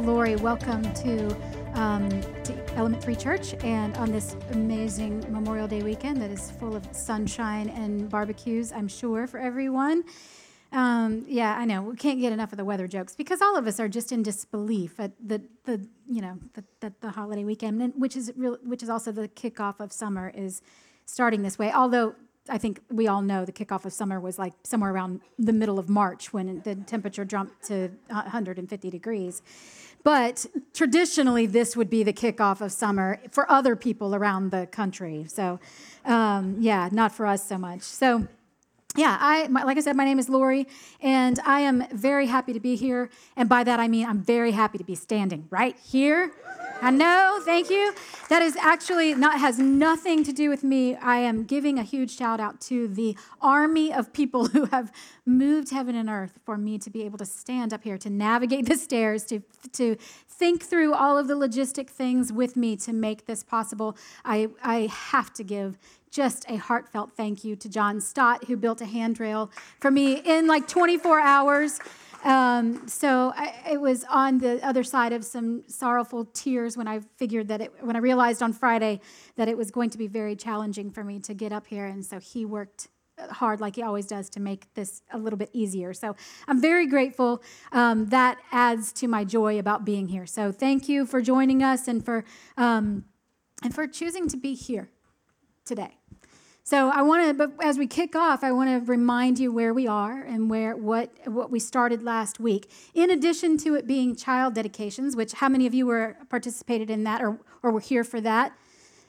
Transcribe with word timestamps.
Lori. 0.00 0.36
Welcome 0.36 0.82
to, 0.94 1.36
um, 1.74 2.08
to 2.44 2.74
Element 2.74 3.02
Three 3.02 3.16
Church 3.16 3.54
and 3.64 3.96
on 3.96 4.12
this 4.12 4.36
amazing 4.52 5.20
Memorial 5.32 5.66
Day 5.66 5.82
weekend 5.82 6.22
that 6.22 6.30
is 6.30 6.50
full 6.52 6.76
of 6.76 6.86
sunshine 6.92 7.68
and 7.70 8.08
barbecues, 8.08 8.72
I'm 8.72 8.88
sure, 8.88 9.26
for 9.26 9.38
everyone. 9.38 10.04
Um, 10.72 11.24
yeah, 11.26 11.56
I 11.58 11.64
know. 11.64 11.82
We 11.82 11.96
can't 11.96 12.20
get 12.20 12.32
enough 12.32 12.52
of 12.52 12.58
the 12.58 12.64
weather 12.64 12.86
jokes 12.86 13.16
because 13.16 13.42
all 13.42 13.56
of 13.56 13.66
us 13.66 13.80
are 13.80 13.88
just 13.88 14.12
in 14.12 14.22
disbelief 14.22 15.00
at 15.00 15.12
the, 15.26 15.42
the 15.64 15.84
you 16.08 16.20
know, 16.20 16.38
the, 16.54 16.64
the, 16.80 16.92
the 17.00 17.10
holiday 17.10 17.44
weekend, 17.44 17.94
which 17.96 18.16
is 18.16 18.32
real, 18.36 18.58
which 18.62 18.82
is 18.82 18.88
also 18.88 19.10
the 19.10 19.28
kickoff 19.28 19.80
of 19.80 19.92
summer 19.92 20.30
is 20.34 20.62
starting 21.06 21.42
this 21.42 21.58
way. 21.58 21.72
Although 21.72 22.14
I 22.48 22.58
think 22.58 22.80
we 22.90 23.08
all 23.08 23.22
know 23.22 23.44
the 23.44 23.52
kickoff 23.52 23.84
of 23.84 23.92
summer 23.92 24.20
was 24.20 24.38
like 24.38 24.54
somewhere 24.62 24.92
around 24.92 25.20
the 25.38 25.52
middle 25.52 25.78
of 25.78 25.88
March 25.88 26.32
when 26.32 26.60
the 26.62 26.74
temperature 26.74 27.24
jumped 27.24 27.66
to 27.66 27.90
150 28.08 28.90
degrees. 28.90 29.42
But 30.08 30.46
traditionally, 30.72 31.44
this 31.44 31.76
would 31.76 31.90
be 31.90 32.02
the 32.02 32.14
kickoff 32.14 32.62
of 32.62 32.72
summer 32.72 33.20
for 33.30 33.44
other 33.52 33.76
people 33.76 34.14
around 34.14 34.52
the 34.52 34.66
country. 34.66 35.26
So, 35.28 35.60
um, 36.06 36.56
yeah, 36.60 36.88
not 36.90 37.12
for 37.12 37.26
us 37.26 37.46
so 37.46 37.58
much. 37.58 37.82
So, 37.82 38.26
yeah, 38.96 39.18
I 39.20 39.48
my, 39.48 39.64
like 39.64 39.76
I 39.76 39.80
said, 39.80 39.96
my 39.96 40.06
name 40.06 40.18
is 40.18 40.30
Lori, 40.30 40.66
and 41.02 41.38
I 41.44 41.60
am 41.60 41.84
very 41.92 42.24
happy 42.24 42.54
to 42.54 42.58
be 42.58 42.74
here. 42.74 43.10
And 43.36 43.50
by 43.50 43.64
that 43.64 43.80
I 43.80 43.86
mean 43.86 44.06
I'm 44.06 44.22
very 44.22 44.52
happy 44.52 44.78
to 44.78 44.84
be 44.84 44.94
standing 44.94 45.46
right 45.50 45.76
here 45.76 46.32
I 46.80 46.92
know, 46.92 47.40
thank 47.42 47.70
you. 47.70 47.92
That 48.28 48.40
is 48.40 48.54
actually 48.54 49.12
not 49.14 49.40
has 49.40 49.58
nothing 49.58 50.22
to 50.22 50.32
do 50.32 50.48
with 50.48 50.62
me. 50.62 50.94
I 50.94 51.16
am 51.18 51.42
giving 51.42 51.76
a 51.76 51.82
huge 51.82 52.16
shout 52.16 52.38
out 52.38 52.60
to 52.62 52.86
the 52.86 53.16
army 53.40 53.92
of 53.92 54.12
people 54.12 54.46
who 54.54 54.66
have 54.66 54.92
moved 55.26 55.70
heaven 55.70 55.96
and 55.96 56.08
earth 56.08 56.38
for 56.44 56.56
me 56.56 56.78
to 56.78 56.88
be 56.88 57.02
able 57.02 57.18
to 57.18 57.26
stand 57.26 57.72
up 57.72 57.82
here, 57.82 57.98
to 57.98 58.10
navigate 58.10 58.66
the 58.66 58.76
stairs, 58.76 59.24
to 59.24 59.42
to 59.72 59.96
think 60.28 60.62
through 60.62 60.94
all 60.94 61.18
of 61.18 61.26
the 61.26 61.34
logistic 61.34 61.90
things 61.90 62.32
with 62.32 62.56
me 62.56 62.76
to 62.76 62.92
make 62.92 63.26
this 63.26 63.42
possible. 63.42 63.96
I 64.24 64.48
I 64.62 64.88
have 64.92 65.32
to 65.34 65.42
give 65.42 65.78
just 66.10 66.48
a 66.48 66.56
heartfelt 66.56 67.12
thank 67.16 67.42
you 67.42 67.56
to 67.56 67.68
John 67.68 68.00
Stott, 68.00 68.44
who 68.44 68.56
built 68.56 68.80
a 68.80 68.86
handrail 68.86 69.50
for 69.80 69.90
me 69.90 70.14
in 70.24 70.46
like 70.46 70.68
24 70.68 71.20
hours. 71.20 71.80
Um, 72.24 72.88
so 72.88 73.32
I, 73.36 73.54
it 73.70 73.80
was 73.80 74.04
on 74.10 74.38
the 74.38 74.64
other 74.66 74.82
side 74.82 75.12
of 75.12 75.24
some 75.24 75.62
sorrowful 75.68 76.24
tears 76.26 76.76
when 76.76 76.88
I 76.88 77.00
figured 77.16 77.48
that 77.48 77.60
it, 77.60 77.72
when 77.80 77.96
I 77.96 78.00
realized 78.00 78.42
on 78.42 78.52
Friday 78.52 79.00
that 79.36 79.48
it 79.48 79.56
was 79.56 79.70
going 79.70 79.90
to 79.90 79.98
be 79.98 80.08
very 80.08 80.34
challenging 80.34 80.90
for 80.90 81.04
me 81.04 81.20
to 81.20 81.34
get 81.34 81.52
up 81.52 81.66
here. 81.66 81.86
And 81.86 82.04
so 82.04 82.18
he 82.18 82.44
worked 82.44 82.88
hard 83.30 83.60
like 83.60 83.76
he 83.76 83.82
always 83.82 84.06
does 84.06 84.28
to 84.30 84.40
make 84.40 84.72
this 84.74 85.02
a 85.12 85.18
little 85.18 85.36
bit 85.36 85.50
easier. 85.52 85.92
So 85.92 86.16
I'm 86.46 86.60
very 86.60 86.86
grateful. 86.86 87.42
Um, 87.72 88.06
that 88.06 88.38
adds 88.52 88.92
to 88.94 89.08
my 89.08 89.24
joy 89.24 89.58
about 89.58 89.84
being 89.84 90.08
here. 90.08 90.26
So 90.26 90.52
thank 90.52 90.88
you 90.88 91.06
for 91.06 91.20
joining 91.20 91.62
us 91.62 91.88
and 91.88 92.04
for 92.04 92.24
um, 92.56 93.04
and 93.62 93.74
for 93.74 93.88
choosing 93.88 94.28
to 94.28 94.36
be 94.36 94.54
here 94.54 94.88
today. 95.64 95.97
So 96.68 96.90
I 96.90 97.00
want 97.00 97.26
to, 97.26 97.32
but 97.32 97.64
as 97.64 97.78
we 97.78 97.86
kick 97.86 98.14
off, 98.14 98.44
I 98.44 98.52
want 98.52 98.68
to 98.68 98.92
remind 98.92 99.38
you 99.38 99.50
where 99.50 99.72
we 99.72 99.86
are 99.86 100.20
and 100.20 100.50
where 100.50 100.76
what 100.76 101.10
what 101.24 101.50
we 101.50 101.58
started 101.58 102.02
last 102.02 102.38
week. 102.38 102.70
In 102.92 103.10
addition 103.10 103.56
to 103.64 103.74
it 103.74 103.86
being 103.86 104.14
child 104.14 104.52
dedications, 104.52 105.16
which 105.16 105.32
how 105.32 105.48
many 105.48 105.66
of 105.66 105.72
you 105.72 105.86
were 105.86 106.18
participated 106.28 106.90
in 106.90 107.04
that 107.04 107.22
or 107.22 107.40
or 107.62 107.72
were 107.72 107.80
here 107.80 108.04
for 108.04 108.20
that? 108.20 108.52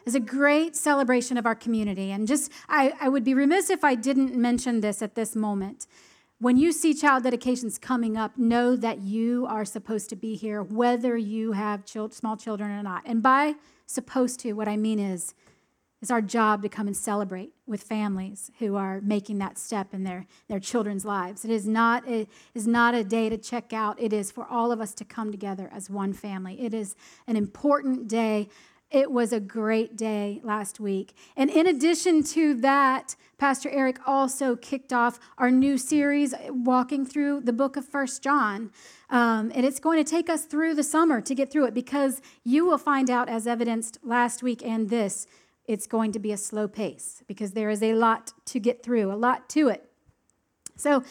Is 0.05 0.15
a 0.15 0.21
great 0.21 0.77
celebration 0.77 1.37
of 1.37 1.45
our 1.45 1.53
community. 1.53 2.11
And 2.11 2.29
just 2.29 2.49
I, 2.69 2.93
I 3.01 3.09
would 3.09 3.25
be 3.25 3.33
remiss 3.33 3.69
if 3.69 3.83
I 3.83 3.93
didn't 3.93 4.37
mention 4.37 4.79
this 4.79 5.01
at 5.01 5.15
this 5.15 5.35
moment. 5.35 5.85
When 6.39 6.55
you 6.55 6.71
see 6.71 6.93
child 6.93 7.23
dedications 7.23 7.77
coming 7.77 8.15
up, 8.15 8.37
know 8.37 8.77
that 8.77 8.99
you 8.99 9.45
are 9.49 9.65
supposed 9.65 10.07
to 10.11 10.15
be 10.15 10.35
here, 10.35 10.63
whether 10.63 11.17
you 11.17 11.51
have 11.51 11.83
child, 11.83 12.13
small 12.13 12.37
children 12.37 12.71
or 12.71 12.83
not. 12.83 13.03
And 13.05 13.21
by 13.21 13.55
supposed 13.85 14.39
to, 14.39 14.53
what 14.53 14.69
I 14.69 14.77
mean 14.77 14.99
is 14.99 15.33
it's 16.01 16.11
our 16.11 16.21
job 16.21 16.61
to 16.61 16.69
come 16.69 16.87
and 16.87 16.95
celebrate 16.95 17.51
with 17.67 17.83
families 17.83 18.51
who 18.59 18.77
are 18.77 19.01
making 19.01 19.37
that 19.39 19.57
step 19.57 19.93
in 19.93 20.03
their, 20.03 20.27
their 20.47 20.59
children's 20.59 21.03
lives. 21.03 21.43
It 21.43 21.51
is 21.51 21.67
not 21.67 22.07
a, 22.07 22.25
is 22.53 22.65
not 22.65 22.95
a 22.95 23.03
day 23.03 23.27
to 23.27 23.37
check 23.37 23.73
out. 23.73 23.99
It 23.99 24.13
is 24.13 24.31
for 24.31 24.45
all 24.45 24.71
of 24.71 24.79
us 24.79 24.93
to 24.95 25.05
come 25.05 25.31
together 25.31 25.69
as 25.73 25.89
one 25.89 26.13
family. 26.13 26.61
It 26.61 26.73
is 26.73 26.95
an 27.27 27.35
important 27.35 28.07
day. 28.07 28.47
It 28.91 29.11
was 29.11 29.33
a 29.33 29.41
great 29.41 29.97
day 29.97 30.39
last 30.41 30.79
week. 30.79 31.13
And 31.35 31.49
in 31.49 31.67
addition 31.67 32.23
to 32.23 32.55
that, 32.55 33.15
Pastor 33.37 33.69
Eric 33.69 33.99
also 34.07 34.55
kicked 34.55 34.93
off 34.93 35.19
our 35.37 35.51
new 35.51 35.77
series, 35.77 36.33
walking 36.49 37.05
through 37.05 37.41
the 37.41 37.53
book 37.53 37.75
of 37.75 37.85
First 37.85 38.23
John. 38.23 38.71
Um, 39.09 39.51
and 39.53 39.65
it's 39.65 39.79
going 39.79 40.03
to 40.03 40.09
take 40.09 40.29
us 40.29 40.45
through 40.45 40.75
the 40.75 40.83
summer 40.83 41.19
to 41.21 41.35
get 41.35 41.51
through 41.51 41.65
it 41.65 41.73
because 41.73 42.21
you 42.43 42.65
will 42.65 42.77
find 42.77 43.09
out, 43.09 43.27
as 43.29 43.45
evidenced 43.47 43.99
last 44.01 44.41
week 44.41 44.65
and 44.65 44.89
this, 44.89 45.27
it's 45.69 45.85
going 45.85 46.11
to 46.11 46.19
be 46.19 46.31
a 46.31 46.37
slow 46.37 46.67
pace 46.67 47.21
because 47.27 47.51
there 47.51 47.69
is 47.69 47.83
a 47.83 47.93
lot 47.93 48.33
to 48.45 48.59
get 48.59 48.81
through, 48.81 49.11
a 49.11 49.13
lot 49.13 49.47
to 49.49 49.69
it. 49.69 49.87
So 50.75 51.03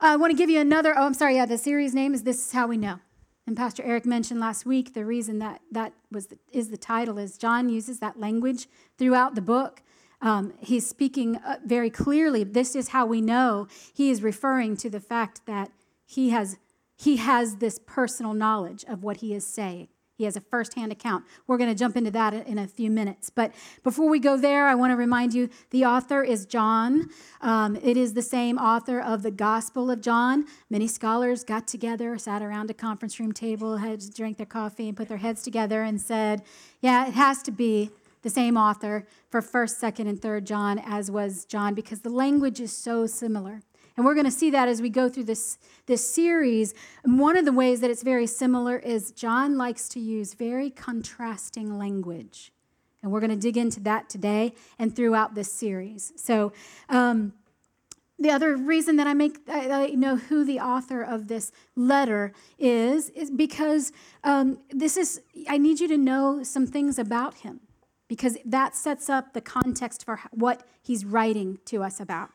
I 0.00 0.16
want 0.16 0.32
to 0.32 0.36
give 0.36 0.50
you 0.50 0.60
another. 0.60 0.98
Oh, 0.98 1.06
I'm 1.06 1.14
sorry. 1.14 1.36
Yeah, 1.36 1.46
the 1.46 1.56
series 1.56 1.94
name 1.94 2.12
is 2.12 2.24
"This 2.24 2.44
Is 2.44 2.52
How 2.52 2.66
We 2.66 2.76
Know." 2.76 2.98
And 3.46 3.56
Pastor 3.56 3.84
Eric 3.84 4.04
mentioned 4.04 4.40
last 4.40 4.66
week 4.66 4.94
the 4.94 5.04
reason 5.04 5.38
that 5.38 5.60
that 5.70 5.92
was 6.10 6.26
the, 6.26 6.38
is 6.50 6.70
the 6.70 6.76
title 6.76 7.18
is 7.18 7.38
John 7.38 7.68
uses 7.68 8.00
that 8.00 8.18
language 8.18 8.66
throughout 8.98 9.36
the 9.36 9.40
book. 9.40 9.80
Um, 10.20 10.54
he's 10.58 10.88
speaking 10.88 11.36
uh, 11.36 11.58
very 11.64 11.90
clearly. 11.90 12.42
This 12.42 12.74
is 12.74 12.88
how 12.88 13.06
we 13.06 13.20
know 13.20 13.68
he 13.92 14.10
is 14.10 14.24
referring 14.24 14.76
to 14.78 14.90
the 14.90 15.00
fact 15.00 15.42
that 15.46 15.70
he 16.04 16.30
has 16.30 16.58
he 16.96 17.18
has 17.18 17.56
this 17.56 17.78
personal 17.86 18.34
knowledge 18.34 18.84
of 18.88 19.04
what 19.04 19.18
he 19.18 19.32
is 19.34 19.46
saying. 19.46 19.86
He 20.16 20.24
has 20.24 20.36
a 20.36 20.40
firsthand 20.40 20.92
account. 20.92 21.24
We're 21.46 21.58
going 21.58 21.70
to 21.70 21.76
jump 21.76 21.96
into 21.96 22.10
that 22.12 22.34
in 22.34 22.58
a 22.58 22.68
few 22.68 22.88
minutes. 22.88 23.30
But 23.30 23.52
before 23.82 24.08
we 24.08 24.20
go 24.20 24.36
there, 24.36 24.66
I 24.66 24.74
want 24.76 24.92
to 24.92 24.96
remind 24.96 25.34
you 25.34 25.50
the 25.70 25.84
author 25.84 26.22
is 26.22 26.46
John. 26.46 27.08
Um, 27.40 27.76
it 27.76 27.96
is 27.96 28.14
the 28.14 28.22
same 28.22 28.56
author 28.56 29.00
of 29.00 29.22
the 29.22 29.32
Gospel 29.32 29.90
of 29.90 30.00
John. 30.00 30.44
Many 30.70 30.86
scholars 30.86 31.42
got 31.42 31.66
together, 31.66 32.16
sat 32.16 32.42
around 32.42 32.70
a 32.70 32.74
conference 32.74 33.18
room 33.18 33.32
table, 33.32 33.78
had 33.78 34.00
to 34.00 34.10
drink 34.10 34.36
their 34.36 34.46
coffee, 34.46 34.88
and 34.88 34.96
put 34.96 35.08
their 35.08 35.18
heads 35.18 35.42
together 35.42 35.82
and 35.82 36.00
said, 36.00 36.42
Yeah, 36.80 37.08
it 37.08 37.14
has 37.14 37.42
to 37.42 37.50
be 37.50 37.90
the 38.22 38.30
same 38.30 38.56
author 38.56 39.06
for 39.30 39.42
1st, 39.42 39.80
2nd, 39.80 40.08
and 40.08 40.20
3rd 40.20 40.44
John 40.44 40.78
as 40.78 41.10
was 41.10 41.44
John 41.44 41.74
because 41.74 42.00
the 42.00 42.08
language 42.08 42.60
is 42.60 42.72
so 42.72 43.06
similar. 43.06 43.60
And 43.96 44.04
we're 44.04 44.14
going 44.14 44.24
to 44.24 44.30
see 44.30 44.50
that 44.50 44.68
as 44.68 44.82
we 44.82 44.90
go 44.90 45.08
through 45.08 45.24
this, 45.24 45.58
this 45.86 46.08
series. 46.08 46.74
And 47.04 47.18
one 47.18 47.36
of 47.36 47.44
the 47.44 47.52
ways 47.52 47.80
that 47.80 47.90
it's 47.90 48.02
very 48.02 48.26
similar 48.26 48.76
is 48.76 49.12
John 49.12 49.56
likes 49.56 49.88
to 49.90 50.00
use 50.00 50.34
very 50.34 50.70
contrasting 50.70 51.78
language. 51.78 52.52
And 53.02 53.12
we're 53.12 53.20
going 53.20 53.30
to 53.30 53.36
dig 53.36 53.56
into 53.56 53.80
that 53.80 54.08
today 54.08 54.54
and 54.78 54.94
throughout 54.96 55.34
this 55.34 55.52
series. 55.52 56.12
So, 56.16 56.52
um, 56.88 57.34
the 58.18 58.30
other 58.30 58.56
reason 58.56 58.96
that 58.96 59.06
I 59.06 59.14
make 59.14 59.38
I 59.48 59.88
know 59.88 60.16
who 60.16 60.44
the 60.44 60.60
author 60.60 61.02
of 61.02 61.26
this 61.26 61.50
letter 61.74 62.32
is 62.58 63.10
is 63.10 63.30
because 63.30 63.92
um, 64.22 64.58
this 64.70 64.96
is 64.96 65.20
I 65.48 65.58
need 65.58 65.80
you 65.80 65.88
to 65.88 65.98
know 65.98 66.44
some 66.44 66.66
things 66.66 66.98
about 66.98 67.34
him 67.38 67.60
because 68.06 68.38
that 68.44 68.76
sets 68.76 69.10
up 69.10 69.32
the 69.32 69.40
context 69.40 70.04
for 70.04 70.20
what 70.30 70.62
he's 70.80 71.04
writing 71.04 71.58
to 71.66 71.82
us 71.82 71.98
about. 71.98 72.30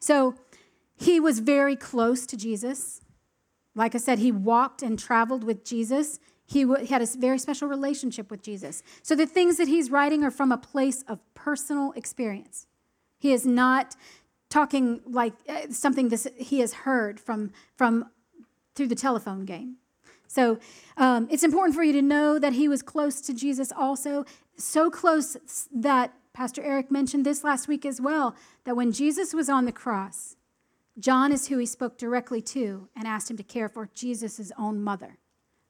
So 0.00 0.34
he 1.00 1.18
was 1.18 1.38
very 1.38 1.76
close 1.76 2.26
to 2.26 2.36
Jesus. 2.36 3.00
Like 3.74 3.94
I 3.94 3.98
said, 3.98 4.18
he 4.18 4.30
walked 4.30 4.82
and 4.82 4.98
traveled 4.98 5.42
with 5.42 5.64
Jesus. 5.64 6.20
He, 6.46 6.66
had 6.88 7.00
a 7.00 7.06
very 7.06 7.38
special 7.38 7.68
relationship 7.68 8.30
with 8.30 8.42
Jesus. 8.42 8.82
So 9.02 9.16
the 9.16 9.26
things 9.26 9.56
that 9.56 9.66
he's 9.66 9.90
writing 9.90 10.22
are 10.24 10.30
from 10.30 10.52
a 10.52 10.58
place 10.58 11.02
of 11.08 11.18
personal 11.34 11.92
experience. 11.92 12.66
He 13.18 13.32
is 13.32 13.46
not 13.46 13.96
talking 14.50 15.00
like 15.06 15.32
uh, 15.48 15.70
something 15.70 16.10
this, 16.10 16.26
he 16.36 16.60
has 16.60 16.74
heard 16.74 17.18
from, 17.18 17.52
from 17.76 18.10
through 18.74 18.88
the 18.88 18.94
telephone 18.94 19.46
game. 19.46 19.76
So 20.26 20.58
um, 20.98 21.28
it's 21.30 21.42
important 21.42 21.74
for 21.74 21.82
you 21.82 21.94
to 21.94 22.02
know 22.02 22.38
that 22.38 22.52
he 22.52 22.68
was 22.68 22.82
close 22.82 23.20
to 23.22 23.32
Jesus 23.32 23.72
also, 23.72 24.26
so 24.56 24.90
close 24.90 25.36
that 25.72 26.12
Pastor 26.34 26.62
Eric 26.62 26.90
mentioned 26.90 27.24
this 27.24 27.42
last 27.42 27.68
week 27.68 27.86
as 27.86 28.00
well, 28.00 28.36
that 28.64 28.76
when 28.76 28.92
Jesus 28.92 29.32
was 29.32 29.48
on 29.48 29.64
the 29.64 29.72
cross, 29.72 30.36
John 30.98 31.32
is 31.32 31.48
who 31.48 31.58
he 31.58 31.66
spoke 31.66 31.96
directly 31.96 32.42
to 32.42 32.88
and 32.96 33.06
asked 33.06 33.30
him 33.30 33.36
to 33.36 33.42
care 33.42 33.68
for 33.68 33.88
Jesus' 33.94 34.52
own 34.58 34.82
mother. 34.82 35.18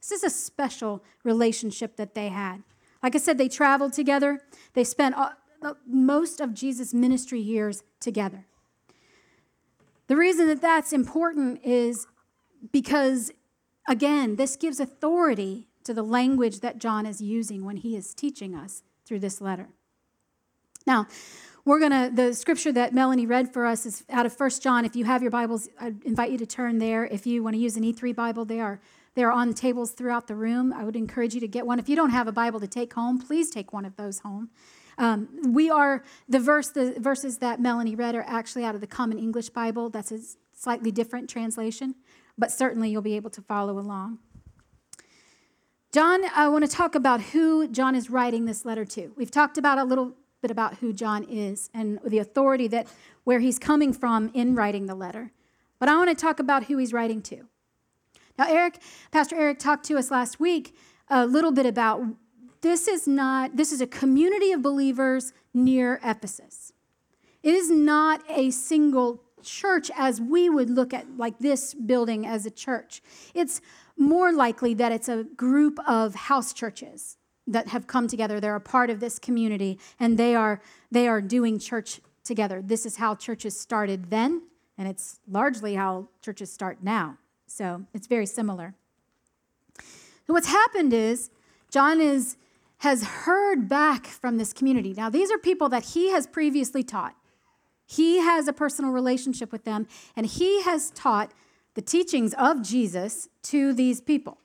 This 0.00 0.12
is 0.12 0.24
a 0.24 0.30
special 0.30 1.04
relationship 1.24 1.96
that 1.96 2.14
they 2.14 2.28
had. 2.28 2.62
Like 3.02 3.14
I 3.14 3.18
said, 3.18 3.38
they 3.38 3.48
traveled 3.48 3.92
together, 3.92 4.42
they 4.74 4.84
spent 4.84 5.14
most 5.86 6.40
of 6.40 6.54
Jesus' 6.54 6.94
ministry 6.94 7.40
years 7.40 7.82
together. 7.98 8.46
The 10.06 10.16
reason 10.16 10.48
that 10.48 10.60
that's 10.60 10.92
important 10.92 11.60
is 11.64 12.06
because, 12.72 13.30
again, 13.88 14.36
this 14.36 14.56
gives 14.56 14.80
authority 14.80 15.68
to 15.84 15.94
the 15.94 16.02
language 16.02 16.60
that 16.60 16.78
John 16.78 17.06
is 17.06 17.20
using 17.20 17.64
when 17.64 17.76
he 17.76 17.96
is 17.96 18.12
teaching 18.12 18.54
us 18.54 18.82
through 19.04 19.20
this 19.20 19.40
letter. 19.40 19.68
Now, 20.86 21.06
we're 21.64 21.78
going 21.78 21.92
to, 21.92 22.10
the 22.14 22.34
scripture 22.34 22.72
that 22.72 22.94
Melanie 22.94 23.26
read 23.26 23.52
for 23.52 23.66
us 23.66 23.84
is 23.84 24.04
out 24.10 24.24
of 24.24 24.32
First 24.32 24.62
John. 24.62 24.84
If 24.84 24.96
you 24.96 25.04
have 25.04 25.22
your 25.22 25.30
Bibles, 25.30 25.68
I 25.78 25.94
invite 26.04 26.30
you 26.30 26.38
to 26.38 26.46
turn 26.46 26.78
there. 26.78 27.04
If 27.06 27.26
you 27.26 27.42
want 27.42 27.54
to 27.54 27.60
use 27.60 27.76
an 27.76 27.82
E3 27.82 28.14
Bible, 28.14 28.44
they 28.44 28.60
are 28.60 28.80
They're 29.14 29.32
on 29.32 29.52
tables 29.54 29.90
throughout 29.90 30.26
the 30.26 30.36
room. 30.36 30.72
I 30.72 30.84
would 30.84 30.96
encourage 30.96 31.34
you 31.34 31.40
to 31.40 31.48
get 31.48 31.66
one. 31.66 31.78
If 31.78 31.88
you 31.88 31.96
don't 31.96 32.10
have 32.10 32.28
a 32.28 32.32
Bible 32.32 32.60
to 32.60 32.68
take 32.68 32.94
home, 32.94 33.18
please 33.18 33.50
take 33.50 33.72
one 33.72 33.84
of 33.84 33.96
those 33.96 34.20
home. 34.20 34.50
Um, 34.98 35.28
we 35.52 35.68
are 35.70 36.04
the 36.28 36.38
verse, 36.38 36.68
the 36.68 36.94
verses 36.98 37.38
that 37.38 37.60
Melanie 37.60 37.94
read 37.94 38.14
are 38.14 38.24
actually 38.26 38.64
out 38.64 38.74
of 38.74 38.80
the 38.80 38.86
Common 38.86 39.18
English 39.18 39.50
Bible. 39.50 39.90
That's 39.90 40.12
a 40.12 40.20
slightly 40.54 40.90
different 40.90 41.28
translation, 41.28 41.94
but 42.38 42.52
certainly 42.52 42.90
you'll 42.90 43.02
be 43.02 43.16
able 43.16 43.30
to 43.30 43.42
follow 43.42 43.78
along. 43.78 44.18
John, 45.92 46.20
I 46.36 46.48
want 46.48 46.64
to 46.64 46.70
talk 46.70 46.94
about 46.94 47.20
who 47.20 47.66
John 47.66 47.96
is 47.96 48.10
writing 48.10 48.44
this 48.44 48.64
letter 48.64 48.84
to. 48.84 49.12
We've 49.16 49.30
talked 49.30 49.58
about 49.58 49.78
a 49.78 49.84
little 49.84 50.14
bit 50.42 50.50
about 50.50 50.78
who 50.78 50.92
John 50.92 51.24
is 51.24 51.70
and 51.74 51.98
the 52.04 52.18
authority 52.18 52.66
that 52.68 52.86
where 53.24 53.40
he's 53.40 53.58
coming 53.58 53.92
from 53.92 54.30
in 54.34 54.54
writing 54.54 54.86
the 54.86 54.94
letter. 54.94 55.32
But 55.78 55.88
I 55.88 55.96
want 55.96 56.08
to 56.10 56.14
talk 56.14 56.40
about 56.40 56.64
who 56.64 56.78
he's 56.78 56.92
writing 56.92 57.22
to. 57.22 57.46
Now, 58.38 58.46
Eric, 58.48 58.80
Pastor 59.10 59.36
Eric 59.36 59.58
talked 59.58 59.84
to 59.86 59.98
us 59.98 60.10
last 60.10 60.40
week 60.40 60.74
a 61.08 61.26
little 61.26 61.52
bit 61.52 61.66
about 61.66 62.02
this 62.62 62.88
is 62.88 63.06
not, 63.06 63.56
this 63.56 63.72
is 63.72 63.80
a 63.80 63.86
community 63.86 64.52
of 64.52 64.62
believers 64.62 65.32
near 65.52 66.00
Ephesus. 66.04 66.72
It 67.42 67.54
is 67.54 67.70
not 67.70 68.22
a 68.28 68.50
single 68.50 69.22
church 69.42 69.90
as 69.96 70.20
we 70.20 70.50
would 70.50 70.68
look 70.68 70.92
at 70.92 71.06
like 71.16 71.38
this 71.38 71.72
building 71.72 72.26
as 72.26 72.44
a 72.44 72.50
church. 72.50 73.02
It's 73.34 73.60
more 73.96 74.32
likely 74.32 74.74
that 74.74 74.92
it's 74.92 75.08
a 75.08 75.24
group 75.24 75.78
of 75.86 76.14
house 76.14 76.52
churches 76.52 77.16
that 77.50 77.68
have 77.68 77.86
come 77.86 78.08
together. 78.08 78.40
They're 78.40 78.56
a 78.56 78.60
part 78.60 78.90
of 78.90 79.00
this 79.00 79.18
community 79.18 79.78
and 79.98 80.16
they 80.18 80.34
are 80.34 80.60
they 80.90 81.08
are 81.08 81.20
doing 81.20 81.58
church 81.58 82.00
together. 82.24 82.62
This 82.62 82.86
is 82.86 82.96
how 82.96 83.14
churches 83.14 83.58
started 83.58 84.10
then, 84.10 84.42
and 84.78 84.88
it's 84.88 85.20
largely 85.28 85.74
how 85.74 86.08
churches 86.22 86.52
start 86.52 86.78
now. 86.82 87.18
So 87.46 87.84
it's 87.92 88.06
very 88.06 88.26
similar. 88.26 88.74
So 89.76 90.34
what's 90.34 90.48
happened 90.48 90.92
is 90.92 91.30
John 91.70 92.00
is 92.00 92.36
has 92.78 93.02
heard 93.04 93.68
back 93.68 94.06
from 94.06 94.38
this 94.38 94.54
community. 94.54 94.94
Now, 94.96 95.10
these 95.10 95.30
are 95.30 95.36
people 95.36 95.68
that 95.68 95.84
he 95.84 96.10
has 96.12 96.26
previously 96.26 96.82
taught. 96.82 97.14
He 97.84 98.20
has 98.20 98.48
a 98.48 98.54
personal 98.54 98.90
relationship 98.90 99.52
with 99.52 99.64
them, 99.64 99.86
and 100.16 100.24
he 100.24 100.62
has 100.62 100.90
taught 100.90 101.32
the 101.74 101.82
teachings 101.82 102.32
of 102.34 102.62
Jesus 102.62 103.28
to 103.42 103.74
these 103.74 104.00
people. 104.00 104.38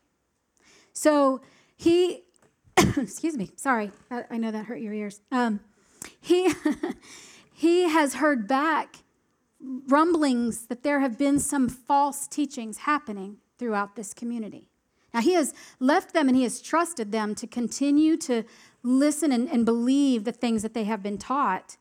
So 0.92 1.42
he, 1.78 2.24
excuse 2.98 3.38
me, 3.38 3.52
sorry, 3.56 3.92
I 4.12 4.38
know 4.38 4.52
that 4.52 4.66
hurt 4.66 4.82
your 4.82 4.94
ears. 4.94 5.22
Um, 5.32 5.60
he, 6.20 6.54
he 7.54 7.90
has 7.90 8.16
heard 8.16 8.48
back 8.48 8.98
rumblings 9.88 10.68
that 10.68 10.84
there 10.84 11.00
have 11.00 11.18
been 11.18 11.40
some 11.40 11.70
false 11.70 12.28
teachings 12.28 12.80
happening 12.80 13.38
throughout 13.58 13.96
this 13.96 14.14
community. 14.14 14.70
Now, 15.14 15.22
he 15.22 15.34
has 15.34 15.54
left 15.80 16.14
them 16.14 16.28
and 16.28 16.36
he 16.36 16.44
has 16.44 16.62
trusted 16.62 17.12
them 17.14 17.36
to 17.36 17.48
continue 17.48 18.18
to 18.18 18.44
listen 18.84 19.32
and, 19.32 19.50
and 19.50 19.66
believe 19.66 20.26
the 20.26 20.34
things 20.34 20.62
that 20.62 20.74
they 20.74 20.84
have 20.84 21.02
been 21.02 21.18
taught. 21.18 21.78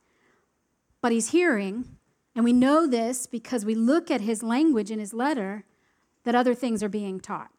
But 1.00 1.10
he's 1.10 1.30
hearing, 1.30 1.96
and 2.36 2.44
we 2.44 2.52
know 2.52 2.86
this 2.86 3.26
because 3.26 3.64
we 3.64 3.74
look 3.74 4.10
at 4.10 4.20
his 4.20 4.44
language 4.44 4.90
in 4.90 5.00
his 5.00 5.12
letter, 5.12 5.64
that 6.22 6.36
other 6.36 6.54
things 6.54 6.82
are 6.82 6.88
being 6.88 7.18
taught. 7.20 7.50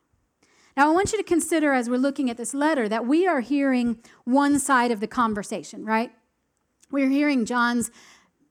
Now, 0.78 0.90
I 0.90 0.94
want 0.94 1.14
you 1.14 1.18
to 1.18 1.24
consider 1.24 1.74
as 1.74 1.90
we're 1.90 1.98
looking 1.98 2.30
at 2.30 2.38
this 2.38 2.54
letter 2.54 2.90
that 2.90 3.06
we 3.08 3.26
are 3.26 3.40
hearing 3.40 4.00
one 4.26 4.60
side 4.60 4.92
of 4.92 5.00
the 5.00 5.08
conversation, 5.08 5.86
right? 5.86 6.12
We're 6.92 7.10
hearing 7.10 7.46
John's 7.46 7.92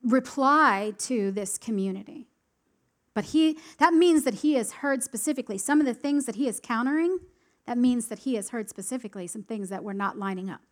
reply 0.03 0.95
to 0.99 1.31
this 1.31 1.59
community. 1.59 2.29
But 3.15 3.27
he, 3.27 3.59
that 3.79 3.95
means 3.95 4.25
that 4.25 4.37
he 4.37 4.55
has 4.55 4.73
heard 4.73 5.03
specifically 5.03 5.59
some 5.59 5.81
of 5.81 5.87
the 5.87 5.95
things 5.95 6.27
that 6.27 6.35
he 6.35 6.49
is 6.49 6.61
countering. 6.63 7.19
That 7.67 7.79
means 7.79 8.09
that 8.09 8.21
he 8.21 8.35
has 8.35 8.51
heard 8.51 8.69
specifically 8.69 9.27
some 9.27 9.43
things 9.43 9.69
that 9.69 9.85
were 9.85 9.95
not 9.95 10.19
lining 10.19 10.51
up. 10.51 10.63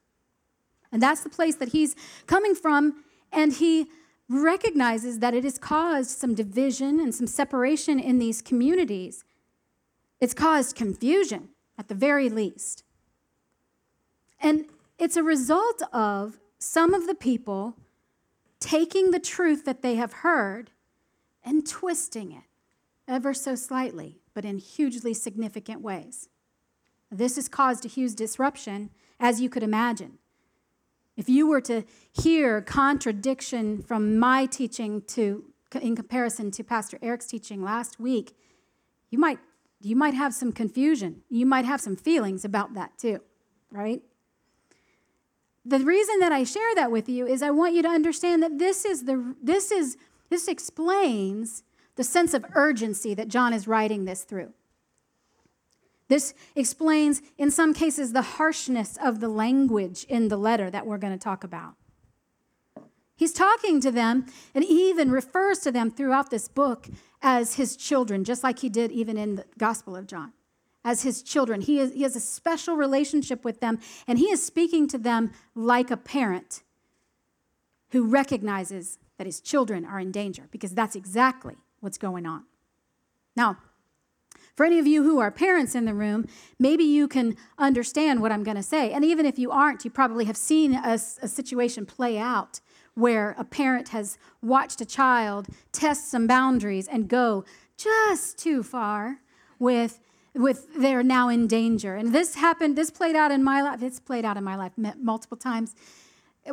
And 0.90 1.00
that's 1.00 1.22
the 1.22 1.30
place 1.30 1.56
that 1.56 1.68
he's 1.68 1.94
coming 2.26 2.54
from. 2.54 3.04
And 3.30 3.52
he 3.52 3.86
recognizes 4.28 5.20
that 5.20 5.34
it 5.34 5.44
has 5.44 5.58
caused 5.58 6.10
some 6.10 6.34
division 6.34 6.98
and 6.98 7.14
some 7.14 7.26
separation 7.26 7.98
in 7.98 8.18
these 8.18 8.42
communities. 8.42 9.24
It's 10.22 10.34
caused 10.34 10.76
confusion 10.76 11.48
at 11.76 11.88
the 11.88 11.96
very 11.96 12.28
least. 12.28 12.84
And 14.40 14.66
it's 14.96 15.16
a 15.16 15.22
result 15.24 15.82
of 15.92 16.38
some 16.60 16.94
of 16.94 17.08
the 17.08 17.14
people 17.16 17.74
taking 18.60 19.10
the 19.10 19.18
truth 19.18 19.64
that 19.64 19.82
they 19.82 19.96
have 19.96 20.12
heard 20.12 20.70
and 21.44 21.66
twisting 21.66 22.30
it 22.30 22.44
ever 23.08 23.34
so 23.34 23.56
slightly, 23.56 24.20
but 24.32 24.44
in 24.44 24.58
hugely 24.58 25.12
significant 25.12 25.80
ways. 25.80 26.28
This 27.10 27.34
has 27.34 27.48
caused 27.48 27.84
a 27.84 27.88
huge 27.88 28.14
disruption, 28.14 28.90
as 29.18 29.40
you 29.40 29.50
could 29.50 29.64
imagine. 29.64 30.18
If 31.16 31.28
you 31.28 31.48
were 31.48 31.60
to 31.62 31.82
hear 32.12 32.62
contradiction 32.62 33.82
from 33.82 34.20
my 34.20 34.46
teaching 34.46 35.02
to, 35.08 35.46
in 35.80 35.96
comparison 35.96 36.52
to 36.52 36.62
Pastor 36.62 37.00
Eric's 37.02 37.26
teaching 37.26 37.60
last 37.60 37.98
week, 37.98 38.36
you 39.10 39.18
might, 39.18 39.40
you 39.84 39.96
might 39.96 40.14
have 40.14 40.34
some 40.34 40.52
confusion. 40.52 41.22
You 41.28 41.46
might 41.46 41.64
have 41.64 41.80
some 41.80 41.96
feelings 41.96 42.44
about 42.44 42.74
that 42.74 42.98
too, 42.98 43.20
right? 43.70 44.02
The 45.64 45.78
reason 45.80 46.18
that 46.20 46.32
I 46.32 46.44
share 46.44 46.74
that 46.74 46.90
with 46.90 47.08
you 47.08 47.26
is 47.26 47.42
I 47.42 47.50
want 47.50 47.74
you 47.74 47.82
to 47.82 47.88
understand 47.88 48.42
that 48.42 48.58
this 48.58 48.84
is 48.84 49.04
the 49.04 49.34
this 49.42 49.70
is 49.70 49.96
this 50.28 50.48
explains 50.48 51.62
the 51.96 52.04
sense 52.04 52.34
of 52.34 52.44
urgency 52.54 53.14
that 53.14 53.28
John 53.28 53.52
is 53.52 53.68
writing 53.68 54.04
this 54.04 54.24
through. 54.24 54.52
This 56.08 56.34
explains, 56.54 57.22
in 57.38 57.50
some 57.50 57.72
cases, 57.72 58.12
the 58.12 58.22
harshness 58.22 58.98
of 59.02 59.20
the 59.20 59.28
language 59.28 60.04
in 60.08 60.28
the 60.28 60.36
letter 60.36 60.70
that 60.70 60.86
we're 60.86 60.98
going 60.98 61.12
to 61.12 61.18
talk 61.18 61.44
about. 61.44 61.74
He's 63.16 63.32
talking 63.32 63.80
to 63.80 63.90
them 63.90 64.26
and 64.54 64.64
even 64.64 65.10
refers 65.10 65.58
to 65.60 65.72
them 65.72 65.90
throughout 65.90 66.30
this 66.30 66.48
book 66.48 66.88
as 67.20 67.54
his 67.54 67.76
children, 67.76 68.24
just 68.24 68.42
like 68.42 68.60
he 68.60 68.68
did 68.68 68.90
even 68.90 69.16
in 69.16 69.36
the 69.36 69.44
Gospel 69.58 69.94
of 69.94 70.06
John, 70.06 70.32
as 70.84 71.02
his 71.02 71.22
children. 71.22 71.60
He, 71.60 71.78
is, 71.78 71.92
he 71.92 72.02
has 72.02 72.16
a 72.16 72.20
special 72.20 72.76
relationship 72.76 73.44
with 73.44 73.60
them, 73.60 73.78
and 74.06 74.18
he 74.18 74.26
is 74.26 74.44
speaking 74.44 74.88
to 74.88 74.98
them 74.98 75.30
like 75.54 75.90
a 75.90 75.96
parent 75.96 76.62
who 77.90 78.06
recognizes 78.06 78.98
that 79.18 79.26
his 79.26 79.40
children 79.40 79.84
are 79.84 80.00
in 80.00 80.10
danger 80.10 80.48
because 80.50 80.72
that's 80.72 80.96
exactly 80.96 81.56
what's 81.80 81.98
going 81.98 82.26
on. 82.26 82.44
Now, 83.36 83.58
for 84.56 84.66
any 84.66 84.78
of 84.78 84.86
you 84.86 85.02
who 85.02 85.18
are 85.20 85.30
parents 85.30 85.74
in 85.74 85.84
the 85.84 85.94
room, 85.94 86.26
maybe 86.58 86.84
you 86.84 87.08
can 87.08 87.36
understand 87.58 88.20
what 88.20 88.32
I'm 88.32 88.42
going 88.42 88.56
to 88.56 88.62
say. 88.62 88.92
And 88.92 89.04
even 89.04 89.24
if 89.24 89.38
you 89.38 89.50
aren't, 89.50 89.84
you 89.84 89.90
probably 89.90 90.24
have 90.26 90.36
seen 90.36 90.74
a, 90.74 90.94
a, 90.94 91.28
situation 91.28 91.86
play 91.86 92.18
out 92.18 92.60
where 92.94 93.34
a 93.38 93.44
parent 93.44 93.88
has 93.88 94.18
watched 94.42 94.80
a 94.80 94.86
child 94.86 95.48
test 95.72 96.10
some 96.10 96.26
boundaries 96.26 96.88
and 96.88 97.08
go 97.08 97.44
just 97.76 98.38
too 98.38 98.62
far 98.62 99.18
with 99.58 100.00
with 100.34 100.66
they're 100.74 101.02
now 101.02 101.28
in 101.28 101.46
danger. 101.46 101.94
And 101.94 102.14
this 102.14 102.36
happened, 102.36 102.74
this 102.74 102.90
played 102.90 103.14
out 103.14 103.30
in 103.30 103.44
my 103.44 103.60
life. 103.60 103.82
It's 103.82 104.00
played 104.00 104.24
out 104.24 104.38
in 104.38 104.44
my 104.44 104.56
life 104.56 104.72
multiple 104.76 105.36
times 105.36 105.74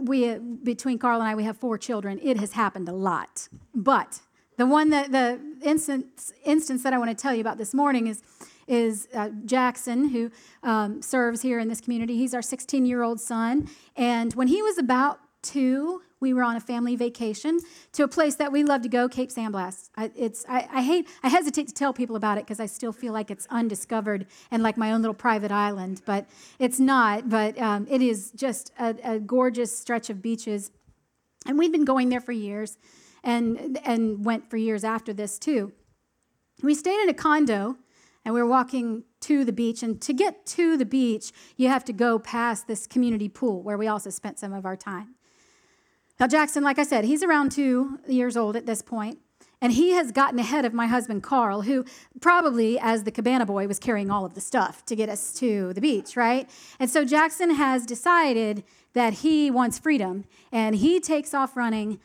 we 0.01 0.35
between 0.35 0.99
Carl 0.99 1.21
and 1.21 1.29
I, 1.29 1.35
we 1.35 1.43
have 1.43 1.57
four 1.57 1.77
children. 1.77 2.19
It 2.21 2.37
has 2.37 2.53
happened 2.53 2.89
a 2.89 2.93
lot, 2.93 3.49
but 3.73 4.21
the 4.57 4.65
one 4.65 4.89
that 4.89 5.11
the 5.11 5.39
instance 5.63 6.31
instance 6.45 6.83
that 6.83 6.93
I 6.93 6.97
want 6.97 7.15
to 7.15 7.19
tell 7.19 7.33
you 7.33 7.41
about 7.41 7.57
this 7.57 7.73
morning 7.73 8.07
is 8.07 8.21
is 8.67 9.07
uh, 9.15 9.29
Jackson, 9.45 10.09
who 10.09 10.29
um, 10.61 11.01
serves 11.01 11.41
here 11.41 11.57
in 11.57 11.69
this 11.69 11.81
community. 11.81 12.17
He's 12.17 12.35
our 12.35 12.41
16 12.41 12.85
year 12.85 13.01
old 13.01 13.19
son, 13.19 13.69
and 13.95 14.33
when 14.35 14.47
he 14.47 14.61
was 14.61 14.77
about 14.77 15.19
two, 15.41 16.01
we 16.19 16.33
were 16.33 16.43
on 16.43 16.55
a 16.55 16.59
family 16.59 16.95
vacation 16.95 17.59
to 17.93 18.03
a 18.03 18.07
place 18.07 18.35
that 18.35 18.51
we 18.51 18.63
love 18.63 18.81
to 18.81 18.89
go, 18.89 19.07
Cape 19.07 19.31
San 19.31 19.51
Blas. 19.51 19.89
I, 19.95 20.11
it's, 20.15 20.45
I, 20.49 20.67
I 20.71 20.81
hate, 20.81 21.07
I 21.23 21.29
hesitate 21.29 21.67
to 21.69 21.73
tell 21.73 21.93
people 21.93 22.15
about 22.15 22.37
it 22.37 22.45
because 22.45 22.59
I 22.59 22.65
still 22.65 22.91
feel 22.91 23.13
like 23.13 23.31
it's 23.31 23.47
undiscovered 23.49 24.25
and 24.51 24.61
like 24.61 24.77
my 24.77 24.91
own 24.91 25.01
little 25.01 25.13
private 25.13 25.51
island, 25.51 26.01
but 26.05 26.25
it's 26.59 26.79
not. 26.79 27.29
But 27.29 27.57
um, 27.59 27.87
it 27.89 28.01
is 28.01 28.31
just 28.31 28.71
a, 28.79 28.95
a 29.03 29.19
gorgeous 29.19 29.77
stretch 29.77 30.09
of 30.09 30.21
beaches. 30.21 30.71
And 31.45 31.57
we've 31.57 31.71
been 31.71 31.85
going 31.85 32.09
there 32.09 32.21
for 32.21 32.33
years 32.33 32.77
and, 33.23 33.79
and 33.85 34.25
went 34.25 34.49
for 34.49 34.57
years 34.57 34.83
after 34.83 35.13
this 35.13 35.39
too. 35.39 35.71
We 36.61 36.75
stayed 36.75 37.01
in 37.01 37.09
a 37.09 37.13
condo 37.13 37.77
and 38.25 38.33
we 38.33 38.41
were 38.41 38.47
walking 38.47 39.05
to 39.21 39.45
the 39.45 39.53
beach. 39.53 39.81
And 39.81 40.01
to 40.01 40.13
get 40.13 40.45
to 40.47 40.75
the 40.75 40.85
beach, 40.85 41.31
you 41.55 41.69
have 41.69 41.85
to 41.85 41.93
go 41.93 42.19
past 42.19 42.67
this 42.67 42.85
community 42.87 43.29
pool 43.29 43.63
where 43.63 43.77
we 43.77 43.87
also 43.87 44.09
spent 44.09 44.37
some 44.37 44.53
of 44.53 44.65
our 44.65 44.75
time. 44.75 45.15
Now, 46.19 46.27
Jackson, 46.27 46.63
like 46.63 46.77
I 46.77 46.83
said, 46.83 47.05
he's 47.05 47.23
around 47.23 47.51
two 47.53 47.99
years 48.05 48.35
old 48.35 48.57
at 48.57 48.65
this 48.65 48.81
point, 48.81 49.19
and 49.61 49.71
he 49.71 49.91
has 49.91 50.11
gotten 50.11 50.37
ahead 50.37 50.65
of 50.65 50.73
my 50.73 50.85
husband, 50.85 51.23
Carl, 51.23 51.61
who 51.61 51.85
probably, 52.19 52.77
as 52.77 53.05
the 53.05 53.11
cabana 53.11 53.45
boy, 53.45 53.67
was 53.67 53.79
carrying 53.79 54.11
all 54.11 54.25
of 54.25 54.33
the 54.33 54.41
stuff 54.41 54.85
to 54.85 54.97
get 54.97 55.07
us 55.07 55.33
to 55.35 55.71
the 55.73 55.79
beach, 55.79 56.17
right? 56.17 56.49
And 56.77 56.89
so 56.89 57.05
Jackson 57.05 57.51
has 57.51 57.85
decided 57.85 58.65
that 58.93 59.13
he 59.13 59.49
wants 59.49 59.79
freedom, 59.79 60.25
and 60.51 60.75
he 60.75 60.99
takes 60.99 61.33
off 61.33 61.55
running, 61.55 62.01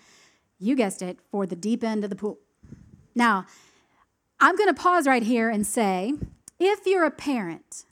you 0.61 0.77
guessed 0.77 1.03
it, 1.03 1.19
for 1.33 1.45
the 1.45 1.57
deep 1.57 1.83
end 1.83 2.05
of 2.05 2.11
the 2.11 2.17
pool. 2.17 2.39
Now, 3.17 3.47
I'm 4.39 4.55
going 4.55 4.73
to 4.73 4.81
pause 4.81 5.09
right 5.09 5.25
here 5.25 5.51
and 5.51 5.67
say 5.67 6.15
If 6.61 6.87
you're 6.87 7.05
a 7.05 7.11
parent, 7.11 7.85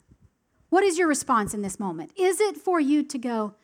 what 0.69 0.85
is 0.85 0.97
your 0.97 1.07
response 1.09 1.53
in 1.53 1.63
this 1.63 1.81
moment? 1.81 2.11
Is 2.17 2.39
it 2.39 2.55
for 2.55 2.79
you 2.79 3.03
to 3.03 3.17
go, 3.17 3.55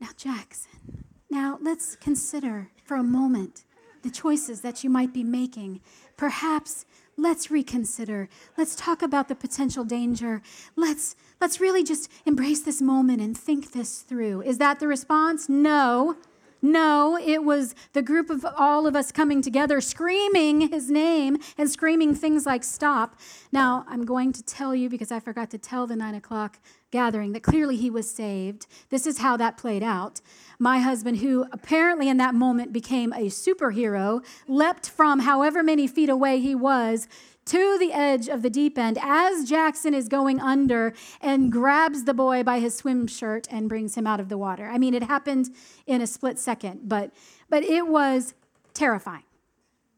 now, 0.00 0.08
Jackson, 0.16 1.05
now 1.30 1.58
let's 1.60 1.96
consider 1.96 2.70
for 2.84 2.96
a 2.96 3.02
moment 3.02 3.64
the 4.02 4.10
choices 4.10 4.60
that 4.60 4.84
you 4.84 4.90
might 4.90 5.12
be 5.12 5.24
making. 5.24 5.80
Perhaps 6.16 6.84
let's 7.16 7.50
reconsider. 7.50 8.28
Let's 8.56 8.76
talk 8.76 9.02
about 9.02 9.28
the 9.28 9.34
potential 9.34 9.84
danger. 9.84 10.42
Let's 10.76 11.16
let's 11.40 11.60
really 11.60 11.82
just 11.82 12.10
embrace 12.24 12.60
this 12.62 12.80
moment 12.80 13.20
and 13.20 13.36
think 13.36 13.72
this 13.72 14.02
through. 14.02 14.42
Is 14.42 14.58
that 14.58 14.78
the 14.80 14.86
response? 14.86 15.48
No. 15.48 16.16
No, 16.62 17.18
it 17.18 17.44
was 17.44 17.74
the 17.92 18.02
group 18.02 18.30
of 18.30 18.44
all 18.56 18.86
of 18.86 18.96
us 18.96 19.12
coming 19.12 19.42
together, 19.42 19.80
screaming 19.80 20.72
his 20.72 20.90
name 20.90 21.36
and 21.58 21.70
screaming 21.70 22.14
things 22.14 22.46
like, 22.46 22.64
Stop. 22.64 23.18
Now, 23.52 23.84
I'm 23.88 24.04
going 24.04 24.32
to 24.32 24.42
tell 24.42 24.74
you, 24.74 24.88
because 24.88 25.12
I 25.12 25.20
forgot 25.20 25.50
to 25.50 25.58
tell 25.58 25.86
the 25.86 25.96
nine 25.96 26.14
o'clock 26.14 26.58
gathering, 26.90 27.32
that 27.32 27.42
clearly 27.42 27.76
he 27.76 27.90
was 27.90 28.10
saved. 28.10 28.66
This 28.88 29.06
is 29.06 29.18
how 29.18 29.36
that 29.36 29.58
played 29.58 29.82
out. 29.82 30.20
My 30.58 30.78
husband, 30.78 31.18
who 31.18 31.46
apparently 31.52 32.08
in 32.08 32.16
that 32.16 32.34
moment 32.34 32.72
became 32.72 33.12
a 33.12 33.26
superhero, 33.26 34.24
leapt 34.48 34.88
from 34.88 35.20
however 35.20 35.62
many 35.62 35.86
feet 35.86 36.08
away 36.08 36.40
he 36.40 36.54
was 36.54 37.08
to 37.46 37.78
the 37.78 37.92
edge 37.92 38.28
of 38.28 38.42
the 38.42 38.50
deep 38.50 38.76
end 38.76 38.98
as 39.00 39.48
Jackson 39.48 39.94
is 39.94 40.08
going 40.08 40.40
under 40.40 40.92
and 41.20 41.50
grabs 41.50 42.04
the 42.04 42.14
boy 42.14 42.42
by 42.42 42.58
his 42.58 42.76
swim 42.76 43.06
shirt 43.06 43.46
and 43.50 43.68
brings 43.68 43.94
him 43.94 44.06
out 44.06 44.20
of 44.20 44.28
the 44.28 44.36
water. 44.36 44.66
I 44.66 44.78
mean, 44.78 44.94
it 44.94 45.04
happened 45.04 45.50
in 45.86 46.02
a 46.02 46.06
split 46.06 46.38
second, 46.38 46.88
but, 46.88 47.12
but 47.48 47.62
it 47.62 47.86
was 47.86 48.34
terrifying 48.74 49.22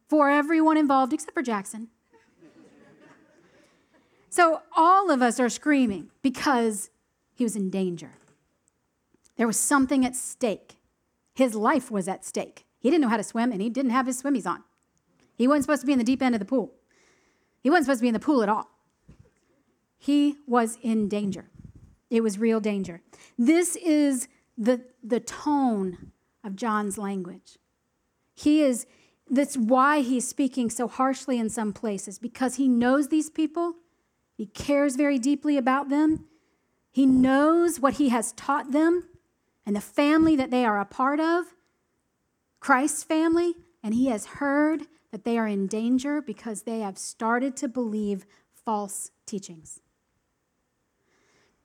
for 0.09 0.31
everyone 0.31 0.77
involved 0.77 1.13
except 1.13 1.35
for 1.35 1.43
Jackson. 1.43 1.89
So 4.31 4.63
all 4.77 5.11
of 5.11 5.23
us 5.23 5.41
are 5.41 5.49
screaming 5.49 6.11
because 6.23 6.91
he 7.35 7.45
was 7.45 7.57
in 7.57 7.71
danger. 7.71 8.13
There 9.37 9.47
was 9.47 9.57
something 9.57 10.05
at 10.05 10.15
stake. 10.15 10.77
His 11.35 11.55
life 11.55 11.91
was 11.91 12.09
at 12.09 12.25
stake. 12.25 12.67
He 12.79 12.91
didn't 12.91 13.03
know 13.03 13.09
how 13.09 13.17
to 13.17 13.25
swim 13.25 13.53
and 13.53 13.63
he 13.63 13.71
didn't 13.71 13.93
have 13.93 14.07
his 14.07 14.23
swimmies 14.23 14.47
on. 14.47 14.65
He 15.37 15.49
wasn't 15.49 15.65
supposed 15.65 15.81
to 15.81 15.87
be 15.87 15.93
in 15.93 15.99
the 15.99 16.05
deep 16.05 16.23
end 16.23 16.35
of 16.35 16.41
the 16.41 16.45
pool. 16.45 16.75
He 17.63 17.71
wasn't 17.71 17.87
supposed 17.87 18.01
to 18.01 18.03
be 18.03 18.09
in 18.09 18.15
the 18.15 18.21
pool 18.21 18.43
at 18.43 18.49
all. 18.49 18.69
He 19.99 20.37
was 20.47 20.79
in 20.83 21.09
danger. 21.09 21.51
It 22.11 22.23
was 22.23 22.39
real 22.39 22.61
danger. 22.61 23.03
This 23.37 23.77
is 23.77 24.29
the, 24.57 24.83
the 25.03 25.21
tone 25.21 26.13
of 26.45 26.57
John's 26.57 26.99
language. 26.99 27.59
He 28.35 28.63
is, 28.63 28.87
that's 29.29 29.57
why 29.57 30.01
he's 30.01 30.27
speaking 30.27 30.71
so 30.71 30.89
harshly 30.89 31.39
in 31.39 31.51
some 31.51 31.73
places, 31.73 32.19
because 32.19 32.55
he 32.55 32.69
knows 32.69 33.09
these 33.09 33.29
people, 33.29 33.75
he 34.37 34.47
cares 34.47 34.97
very 34.97 35.19
deeply 35.19 35.57
about 35.57 35.89
them, 35.89 36.27
he 36.91 37.05
knows 37.05 37.81
what 37.81 37.95
he 37.95 38.09
has 38.09 38.33
taught 38.33 38.73
them 38.73 39.05
and 39.67 39.77
the 39.77 39.81
family 39.81 40.35
that 40.37 40.51
they 40.51 40.65
are 40.65 40.81
a 40.81 40.85
part 40.85 41.21
of, 41.21 41.45
Christ's 42.61 43.05
family, 43.05 43.55
and 43.83 43.95
he 43.95 44.07
has 44.07 44.27
heard 44.27 44.87
that 45.11 45.25
they 45.25 45.39
are 45.39 45.47
in 45.47 45.67
danger 45.67 46.21
because 46.21 46.63
they 46.63 46.81
have 46.81 46.99
started 46.99 47.57
to 47.57 47.69
believe 47.69 48.27
false 48.65 49.11
teachings. 49.27 49.81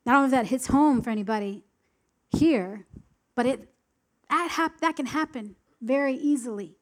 I 0.05 0.11
don't 0.11 0.21
know 0.21 0.25
if 0.25 0.31
that 0.31 0.47
hits 0.47 0.67
home 0.67 1.01
for 1.01 1.09
anybody 1.09 1.63
here, 2.31 2.85
but 3.35 3.45
it, 3.45 3.69
that, 4.29 4.51
hap- 4.51 4.81
that 4.81 4.95
can 4.95 5.05
happen 5.05 5.55
very 5.81 6.15
easily. 6.15 6.75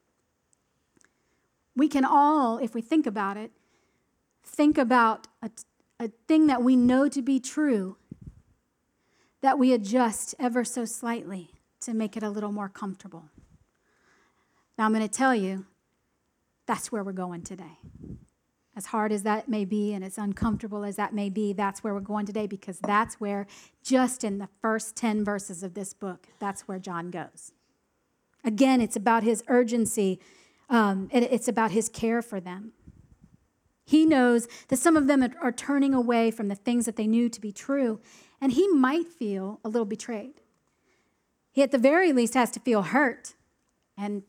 We 1.75 1.88
can 1.88 2.03
all, 2.03 2.58
if 2.58 2.74
we 2.74 2.82
think 2.82 3.06
about 3.06 3.38
it, 3.38 3.51
think 4.44 4.77
about 4.77 5.27
a, 5.41 5.50
a 6.00 6.10
thing 6.27 6.48
that 6.48 6.63
we 6.63 6.75
know 6.75 7.08
to 7.10 7.22
be 7.22 7.39
true 7.39 7.98
that 9.41 9.58
we 9.58 9.74
adjust 9.74 10.36
ever 10.39 10.63
so 10.63 10.86
slightly 10.86 11.51
to 11.82 11.94
make 11.94 12.15
it 12.15 12.24
a 12.24 12.30
little 12.30 12.51
more 12.51 12.70
comfortable. 12.70 13.30
Now, 14.77 14.86
I'm 14.86 14.94
going 14.94 15.08
to 15.08 15.13
tell 15.13 15.36
you 15.36 15.65
that's 16.71 16.89
where 16.89 17.03
we're 17.03 17.11
going 17.11 17.41
today. 17.41 17.79
As 18.77 18.85
hard 18.85 19.11
as 19.11 19.23
that 19.23 19.49
may 19.49 19.65
be 19.65 19.93
and 19.93 20.05
as 20.05 20.17
uncomfortable 20.17 20.85
as 20.85 20.95
that 20.95 21.13
may 21.13 21.29
be, 21.29 21.51
that's 21.51 21.83
where 21.83 21.93
we're 21.93 21.99
going 21.99 22.25
today 22.25 22.47
because 22.47 22.79
that's 22.79 23.15
where, 23.15 23.45
just 23.83 24.23
in 24.23 24.37
the 24.37 24.47
first 24.61 24.95
10 24.95 25.25
verses 25.25 25.63
of 25.63 25.73
this 25.73 25.93
book, 25.93 26.27
that's 26.39 26.69
where 26.69 26.79
John 26.79 27.11
goes. 27.11 27.51
Again, 28.45 28.79
it's 28.79 28.95
about 28.95 29.23
his 29.23 29.43
urgency, 29.49 30.21
um, 30.69 31.09
it's 31.11 31.49
about 31.49 31.71
his 31.71 31.89
care 31.89 32.21
for 32.21 32.39
them. 32.39 32.71
He 33.83 34.05
knows 34.05 34.47
that 34.69 34.79
some 34.79 34.95
of 34.95 35.07
them 35.07 35.27
are 35.41 35.51
turning 35.51 35.93
away 35.93 36.31
from 36.31 36.47
the 36.47 36.55
things 36.55 36.85
that 36.85 36.95
they 36.95 37.05
knew 37.05 37.27
to 37.27 37.41
be 37.41 37.51
true, 37.51 37.99
and 38.39 38.53
he 38.53 38.69
might 38.69 39.09
feel 39.09 39.59
a 39.65 39.67
little 39.67 39.83
betrayed. 39.83 40.39
He, 41.51 41.63
at 41.63 41.71
the 41.71 41.77
very 41.77 42.13
least, 42.13 42.33
has 42.35 42.49
to 42.51 42.61
feel 42.61 42.83
hurt 42.83 43.33
and 43.97 44.23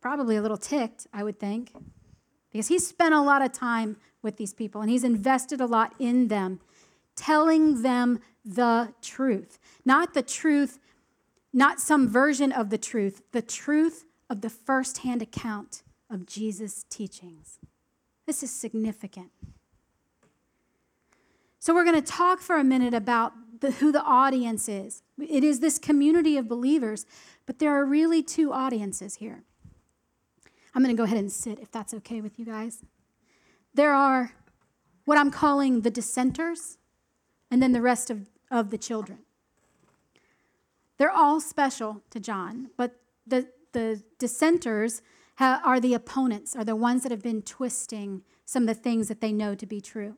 probably 0.00 0.36
a 0.36 0.42
little 0.42 0.56
ticked, 0.56 1.06
I 1.12 1.22
would 1.22 1.38
think, 1.38 1.72
because 2.50 2.68
he's 2.68 2.86
spent 2.86 3.14
a 3.14 3.20
lot 3.20 3.42
of 3.42 3.52
time 3.52 3.96
with 4.22 4.36
these 4.36 4.52
people 4.52 4.80
and 4.80 4.90
he's 4.90 5.04
invested 5.04 5.60
a 5.60 5.66
lot 5.66 5.94
in 5.98 6.28
them, 6.28 6.60
telling 7.16 7.82
them 7.82 8.20
the 8.44 8.92
truth. 9.02 9.58
Not 9.84 10.14
the 10.14 10.22
truth, 10.22 10.78
not 11.52 11.80
some 11.80 12.08
version 12.08 12.52
of 12.52 12.70
the 12.70 12.78
truth, 12.78 13.22
the 13.32 13.42
truth 13.42 14.04
of 14.28 14.40
the 14.40 14.50
firsthand 14.50 15.22
account 15.22 15.82
of 16.10 16.26
Jesus' 16.26 16.84
teachings. 16.88 17.58
This 18.26 18.42
is 18.42 18.50
significant. 18.50 19.30
So, 21.58 21.74
we're 21.74 21.84
going 21.84 22.00
to 22.00 22.12
talk 22.12 22.40
for 22.40 22.56
a 22.56 22.64
minute 22.64 22.94
about 22.94 23.32
the, 23.60 23.72
who 23.72 23.92
the 23.92 24.02
audience 24.02 24.68
is. 24.68 25.02
It 25.18 25.44
is 25.44 25.60
this 25.60 25.78
community 25.78 26.38
of 26.38 26.48
believers, 26.48 27.04
but 27.44 27.58
there 27.58 27.74
are 27.78 27.84
really 27.84 28.22
two 28.22 28.52
audiences 28.52 29.16
here. 29.16 29.44
I'm 30.74 30.82
going 30.82 30.94
to 30.94 31.00
go 31.00 31.04
ahead 31.04 31.18
and 31.18 31.32
sit 31.32 31.58
if 31.58 31.70
that's 31.70 31.94
okay 31.94 32.20
with 32.20 32.38
you 32.38 32.44
guys. 32.44 32.84
There 33.74 33.92
are 33.92 34.32
what 35.04 35.18
I'm 35.18 35.30
calling 35.30 35.80
the 35.80 35.90
dissenters, 35.90 36.78
and 37.50 37.62
then 37.62 37.72
the 37.72 37.82
rest 37.82 38.10
of, 38.10 38.28
of 38.50 38.70
the 38.70 38.78
children. 38.78 39.20
They're 40.98 41.10
all 41.10 41.40
special 41.40 42.02
to 42.10 42.20
John, 42.20 42.70
but 42.76 43.00
the, 43.26 43.48
the 43.72 44.02
dissenters 44.18 45.02
ha- 45.36 45.60
are 45.64 45.80
the 45.80 45.94
opponents, 45.94 46.54
are 46.54 46.64
the 46.64 46.76
ones 46.76 47.02
that 47.02 47.10
have 47.10 47.22
been 47.22 47.42
twisting 47.42 48.22
some 48.44 48.64
of 48.64 48.66
the 48.68 48.74
things 48.74 49.08
that 49.08 49.20
they 49.20 49.32
know 49.32 49.54
to 49.54 49.66
be 49.66 49.80
true. 49.80 50.16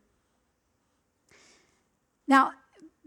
Now, 2.26 2.52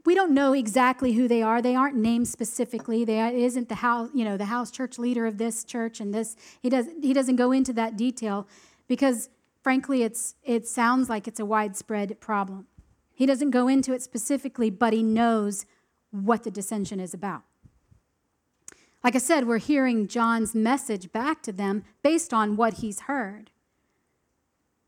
we 0.05 0.13
don't 0.13 0.33
know 0.33 0.53
exactly 0.53 1.13
who 1.13 1.27
they 1.27 1.41
are. 1.41 1.61
They 1.61 1.75
aren't 1.75 1.95
named 1.95 2.27
specifically. 2.27 3.03
They 3.03 3.19
it 3.19 3.33
isn't 3.33 3.69
the 3.69 3.75
house, 3.75 4.09
you 4.13 4.23
know, 4.23 4.37
the 4.37 4.45
house 4.45 4.69
church 4.69 4.99
leader 4.99 5.25
of 5.25 5.37
this 5.37 5.63
church 5.63 5.99
and 5.99 6.13
this. 6.13 6.35
He 6.61 6.69
doesn't 6.69 7.03
he 7.03 7.13
doesn't 7.13 7.35
go 7.37 7.51
into 7.51 7.73
that 7.73 7.97
detail 7.97 8.47
because 8.87 9.29
frankly 9.63 10.03
it's 10.03 10.35
it 10.43 10.67
sounds 10.67 11.09
like 11.09 11.27
it's 11.27 11.39
a 11.39 11.45
widespread 11.45 12.19
problem. 12.19 12.67
He 13.13 13.25
doesn't 13.25 13.49
go 13.51 13.67
into 13.67 13.93
it 13.93 14.03
specifically, 14.03 14.69
but 14.69 14.93
he 14.93 15.01
knows 15.01 15.65
what 16.11 16.43
the 16.43 16.51
dissension 16.51 16.99
is 16.99 17.13
about. 17.13 17.43
Like 19.03 19.15
I 19.15 19.19
said, 19.19 19.47
we're 19.47 19.57
hearing 19.59 20.07
John's 20.07 20.53
message 20.53 21.11
back 21.11 21.41
to 21.43 21.51
them 21.51 21.83
based 22.03 22.33
on 22.33 22.55
what 22.55 22.75
he's 22.75 23.01
heard. 23.01 23.51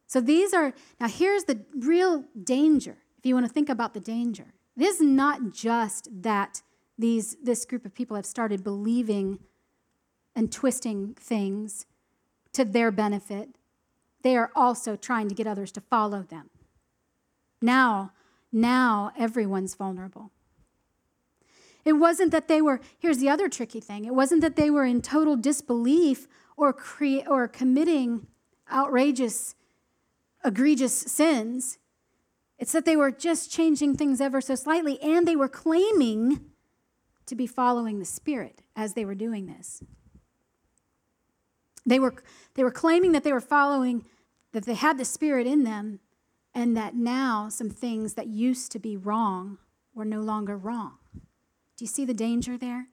So 0.05 0.21
these 0.21 0.53
are 0.53 0.73
now 0.99 1.07
here's 1.07 1.45
the 1.45 1.65
real 1.75 2.25
danger 2.43 2.97
if 3.17 3.25
you 3.25 3.33
want 3.33 3.47
to 3.47 3.51
think 3.51 3.69
about 3.69 3.95
the 3.95 3.99
danger. 3.99 4.53
It 4.77 4.83
is 4.83 5.01
not 5.01 5.51
just 5.51 6.07
that 6.21 6.61
these, 6.97 7.35
this 7.41 7.65
group 7.65 7.85
of 7.85 7.93
people 7.93 8.15
have 8.15 8.25
started 8.25 8.63
believing 8.63 9.39
and 10.35 10.51
twisting 10.51 11.15
things 11.15 11.85
to 12.53 12.63
their 12.63 12.91
benefit, 12.91 13.49
they 14.21 14.35
are 14.37 14.51
also 14.55 14.95
trying 14.95 15.29
to 15.29 15.35
get 15.35 15.47
others 15.47 15.71
to 15.73 15.81
follow 15.81 16.21
them. 16.21 16.49
Now, 17.61 18.11
now 18.51 19.11
everyone's 19.17 19.73
vulnerable. 19.75 20.31
It 21.83 21.93
wasn't 21.93 22.31
that 22.31 22.47
they 22.47 22.61
were, 22.61 22.81
here's 22.99 23.19
the 23.19 23.29
other 23.29 23.47
tricky 23.47 23.79
thing 23.79 24.05
it 24.05 24.13
wasn't 24.13 24.41
that 24.41 24.55
they 24.55 24.69
were 24.69 24.85
in 24.85 25.01
total 25.01 25.35
disbelief 25.35 26.27
or, 26.55 26.73
cre- 26.73 27.25
or 27.27 27.47
committing 27.47 28.27
outrageous, 28.71 29.55
egregious 30.43 30.93
sins. 30.93 31.77
It's 32.59 32.71
that 32.71 32.85
they 32.85 32.95
were 32.95 33.11
just 33.11 33.51
changing 33.51 33.95
things 33.95 34.19
ever 34.19 34.41
so 34.41 34.55
slightly, 34.55 34.99
and 35.01 35.27
they 35.27 35.35
were 35.35 35.47
claiming 35.47 36.41
to 37.27 37.35
be 37.35 37.45
following 37.45 37.99
the 37.99 38.05
Spirit 38.05 38.61
as 38.75 38.93
they 38.93 39.05
were 39.05 39.15
doing 39.15 39.45
this. 39.45 39.83
They 41.85 41.99
were, 41.99 42.15
they 42.55 42.63
were 42.63 42.71
claiming 42.71 43.11
that 43.11 43.23
they 43.23 43.33
were 43.33 43.39
following, 43.39 44.05
that 44.53 44.65
they 44.65 44.73
had 44.73 44.97
the 44.97 45.05
Spirit 45.05 45.45
in 45.45 45.63
them, 45.63 45.99
and 46.53 46.75
that 46.75 46.95
now 46.95 47.49
some 47.49 47.69
things 47.69 48.15
that 48.15 48.27
used 48.27 48.71
to 48.71 48.79
be 48.79 48.97
wrong 48.97 49.59
were 49.93 50.05
no 50.05 50.21
longer 50.21 50.57
wrong. 50.57 50.93
Do 51.13 51.85
you 51.85 51.87
see 51.87 52.05
the 52.05 52.13
danger 52.13 52.57
there? 52.57 52.87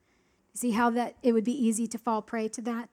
See 0.53 0.73
how 0.73 0.91
that 0.91 1.17
it 1.23 1.33
would 1.33 1.45
be 1.45 1.53
easy 1.53 1.87
to 1.89 1.99
fall 1.99 2.21
prey 2.23 2.49
to 2.49 2.63
that? 2.63 2.89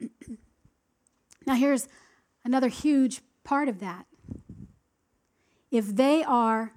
now 1.46 1.54
here's 1.54 1.88
another 2.44 2.68
huge 2.68 3.20
part 3.44 3.68
of 3.68 3.80
that 3.80 4.06
if 5.70 5.94
they 5.94 6.22
are 6.22 6.72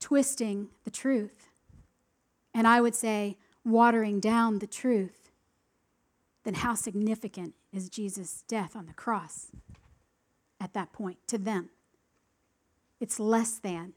twisting 0.00 0.68
the 0.84 0.90
truth, 0.90 1.48
and 2.52 2.68
I 2.68 2.80
would 2.80 2.94
say 2.94 3.36
watering 3.64 4.20
down 4.20 4.58
the 4.58 4.66
truth, 4.66 5.30
then 6.44 6.54
how 6.54 6.74
significant 6.74 7.54
is 7.72 7.88
Jesus' 7.88 8.44
death 8.46 8.76
on 8.76 8.86
the 8.86 8.92
cross 8.92 9.50
at 10.60 10.74
that 10.74 10.92
point 10.92 11.18
to 11.28 11.38
them? 11.38 11.70
It's 13.00 13.18
less 13.18 13.58
than. 13.58 13.94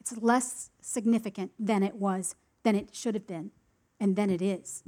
It's 0.00 0.16
less 0.16 0.70
significant 0.80 1.52
than 1.58 1.82
it 1.82 1.96
was, 1.96 2.34
than 2.62 2.74
it 2.76 2.94
should 2.94 3.14
have 3.14 3.26
been, 3.26 3.50
and 3.98 4.16
than 4.16 4.30
it 4.30 4.42
is. 4.42 4.82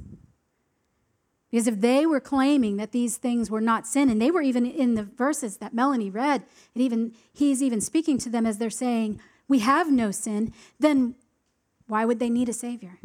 Because 1.55 1.69
if 1.69 1.79
they 1.79 2.05
were 2.05 2.19
claiming 2.19 2.75
that 2.75 2.91
these 2.91 3.15
things 3.15 3.49
were 3.49 3.61
not 3.61 3.87
sin, 3.87 4.09
and 4.09 4.21
they 4.21 4.29
were 4.29 4.41
even 4.41 4.65
in 4.65 4.95
the 4.95 5.03
verses 5.03 5.55
that 5.59 5.73
Melanie 5.73 6.09
read, 6.09 6.43
and 6.73 6.83
even 6.83 7.13
he's 7.31 7.63
even 7.63 7.79
speaking 7.79 8.17
to 8.17 8.29
them 8.29 8.45
as 8.45 8.57
they're 8.57 8.69
saying, 8.69 9.21
We 9.47 9.59
have 9.59 9.89
no 9.89 10.11
sin, 10.11 10.51
then 10.81 11.15
why 11.87 12.03
would 12.03 12.19
they 12.19 12.29
need 12.29 12.49
a 12.49 12.53
Savior? 12.53 12.99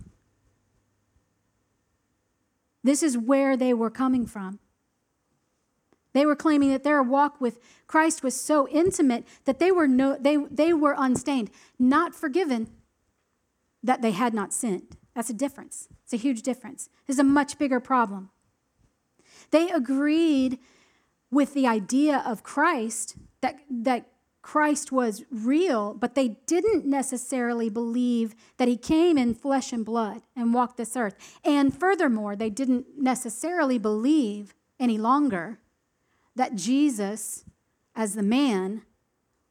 This 2.83 3.04
is 3.04 3.16
where 3.16 3.57
they 3.57 3.73
were 3.73 3.88
coming 3.88 4.26
from. 4.26 4.59
They 6.12 6.26
were 6.26 6.35
claiming 6.35 6.71
that 6.71 6.83
their 6.83 7.04
walk 7.04 7.40
with 7.40 7.61
Christ 7.87 8.25
was 8.25 8.35
so 8.35 8.66
intimate 8.66 9.28
that 9.45 9.61
they 9.61 9.71
were, 9.71 9.87
no, 9.87 10.16
they, 10.19 10.38
they 10.50 10.73
were 10.73 10.97
unstained, 10.99 11.52
not 11.78 12.16
forgiven, 12.16 12.69
that 13.80 14.02
they 14.02 14.11
had 14.11 14.35
not 14.35 14.52
sinned. 14.52 14.97
That's 15.14 15.30
a 15.30 15.35
difference. 15.35 15.87
It's 16.02 16.14
a 16.14 16.16
huge 16.16 16.42
difference. 16.42 16.88
This 17.07 17.14
is 17.14 17.21
a 17.21 17.23
much 17.23 17.57
bigger 17.57 17.78
problem. 17.78 18.30
They 19.50 19.71
agreed 19.71 20.59
with 21.30 21.54
the 21.54 21.66
idea 21.66 22.23
of 22.26 22.42
Christ, 22.42 23.16
that, 23.40 23.57
that 23.71 24.09
Christ 24.42 24.90
was 24.90 25.25
real, 25.30 25.95
but 25.95 26.14
they 26.14 26.38
didn't 26.47 26.87
necessarily 26.87 27.69
believe 27.69 28.35
that 28.57 28.69
he 28.69 28.76
came 28.76 29.19
in 29.19 29.35
flesh 29.35 29.73
and 29.73 29.85
blood 29.85 30.23
and 30.35 30.54
walked 30.54 30.76
this 30.76 30.97
earth. 30.97 31.38
And 31.45 31.78
furthermore, 31.78 32.37
they 32.37 32.50
didn't 32.50 32.87
necessarily 32.97 33.78
believe 33.78 34.54
any 34.78 34.99
longer 34.99 35.59
that 36.35 36.54
Jesus, 36.54 37.45
as 37.95 38.14
the 38.14 38.23
man, 38.23 38.83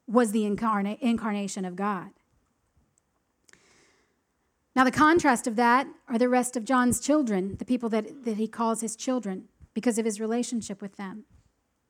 was 0.08 0.32
the 0.32 0.50
incarna- 0.50 0.98
incarnation 1.00 1.66
of 1.66 1.76
God. 1.76 2.10
Now, 4.76 4.84
the 4.84 4.92
contrast 4.92 5.46
of 5.46 5.56
that 5.58 5.88
are 6.08 6.18
the 6.18 6.30
rest 6.30 6.56
of 6.56 6.66
John's 6.66 7.00
children, 7.00 7.58
the 7.58 7.66
people 7.66 7.90
that, 7.90 8.26
that 8.26 8.38
he 8.38 8.48
calls 8.48 8.82
his 8.82 8.96
children, 8.96 9.50
because 9.80 9.98
of 9.98 10.04
his 10.04 10.20
relationship 10.20 10.82
with 10.82 10.98
them. 10.98 11.24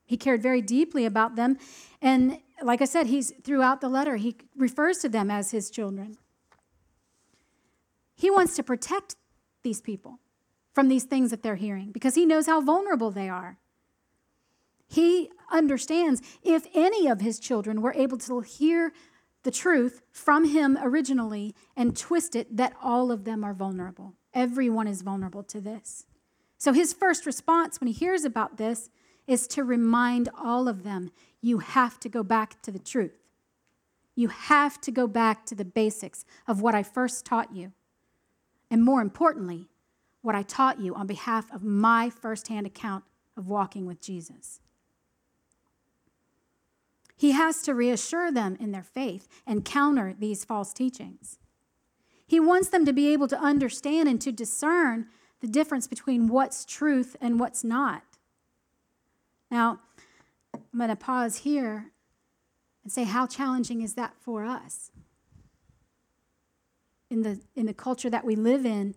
He 0.06 0.16
cared 0.16 0.40
very 0.40 0.62
deeply 0.62 1.04
about 1.04 1.34
them. 1.34 1.58
And 2.00 2.38
like 2.62 2.80
I 2.80 2.84
said, 2.84 3.08
he's 3.08 3.32
throughout 3.42 3.80
the 3.80 3.88
letter, 3.88 4.14
he 4.14 4.36
refers 4.56 4.98
to 4.98 5.08
them 5.08 5.28
as 5.28 5.50
his 5.50 5.70
children. 5.70 6.16
He 8.14 8.30
wants 8.30 8.54
to 8.54 8.62
protect 8.62 9.16
these 9.64 9.80
people 9.80 10.20
from 10.72 10.86
these 10.86 11.02
things 11.02 11.30
that 11.30 11.42
they're 11.42 11.56
hearing 11.56 11.90
because 11.90 12.14
he 12.14 12.24
knows 12.24 12.46
how 12.46 12.60
vulnerable 12.60 13.10
they 13.10 13.28
are. 13.28 13.58
He 14.86 15.30
understands 15.50 16.22
if 16.44 16.68
any 16.72 17.08
of 17.08 17.20
his 17.20 17.40
children 17.40 17.82
were 17.82 17.94
able 17.94 18.18
to 18.18 18.40
hear 18.40 18.92
the 19.42 19.50
truth 19.50 20.02
from 20.12 20.44
him 20.44 20.78
originally 20.80 21.56
and 21.76 21.96
twist 21.96 22.36
it, 22.36 22.56
that 22.56 22.74
all 22.80 23.10
of 23.10 23.24
them 23.24 23.42
are 23.42 23.54
vulnerable. 23.54 24.14
Everyone 24.32 24.86
is 24.86 25.02
vulnerable 25.02 25.42
to 25.42 25.60
this. 25.60 26.06
So 26.60 26.74
his 26.74 26.92
first 26.92 27.24
response 27.24 27.80
when 27.80 27.88
he 27.88 27.94
hears 27.94 28.22
about 28.22 28.58
this 28.58 28.90
is 29.26 29.46
to 29.48 29.64
remind 29.64 30.28
all 30.38 30.68
of 30.68 30.84
them 30.84 31.10
you 31.40 31.60
have 31.60 31.98
to 32.00 32.08
go 32.10 32.22
back 32.22 32.60
to 32.60 32.70
the 32.70 32.78
truth. 32.78 33.16
You 34.14 34.28
have 34.28 34.78
to 34.82 34.90
go 34.90 35.06
back 35.06 35.46
to 35.46 35.54
the 35.54 35.64
basics 35.64 36.26
of 36.46 36.60
what 36.60 36.74
I 36.74 36.82
first 36.82 37.24
taught 37.24 37.56
you. 37.56 37.72
And 38.70 38.84
more 38.84 39.00
importantly, 39.00 39.70
what 40.20 40.34
I 40.34 40.42
taught 40.42 40.78
you 40.78 40.94
on 40.94 41.06
behalf 41.06 41.50
of 41.50 41.62
my 41.62 42.10
firsthand 42.10 42.66
account 42.66 43.04
of 43.38 43.48
walking 43.48 43.86
with 43.86 44.02
Jesus. 44.02 44.60
He 47.16 47.30
has 47.30 47.62
to 47.62 47.74
reassure 47.74 48.30
them 48.30 48.58
in 48.60 48.70
their 48.72 48.82
faith 48.82 49.28
and 49.46 49.64
counter 49.64 50.14
these 50.18 50.44
false 50.44 50.74
teachings. 50.74 51.38
He 52.26 52.38
wants 52.38 52.68
them 52.68 52.84
to 52.84 52.92
be 52.92 53.08
able 53.14 53.28
to 53.28 53.40
understand 53.40 54.10
and 54.10 54.20
to 54.20 54.30
discern 54.30 55.06
the 55.40 55.48
difference 55.48 55.86
between 55.86 56.28
what's 56.28 56.64
truth 56.64 57.16
and 57.20 57.40
what's 57.40 57.64
not. 57.64 58.02
Now, 59.50 59.80
I'm 60.54 60.78
going 60.78 60.90
to 60.90 60.96
pause 60.96 61.38
here 61.38 61.90
and 62.84 62.92
say, 62.92 63.04
how 63.04 63.26
challenging 63.26 63.80
is 63.82 63.94
that 63.94 64.14
for 64.20 64.44
us? 64.44 64.90
In 67.10 67.22
the, 67.22 67.40
in 67.56 67.66
the 67.66 67.74
culture 67.74 68.10
that 68.10 68.24
we 68.24 68.36
live 68.36 68.64
in, 68.64 68.94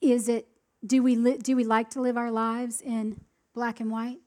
is 0.00 0.28
it, 0.28 0.46
do 0.86 1.02
we, 1.02 1.16
li- 1.16 1.38
do 1.38 1.56
we 1.56 1.64
like 1.64 1.90
to 1.90 2.00
live 2.00 2.16
our 2.16 2.30
lives 2.30 2.80
in 2.80 3.20
black 3.54 3.80
and 3.80 3.90
white? 3.90 4.20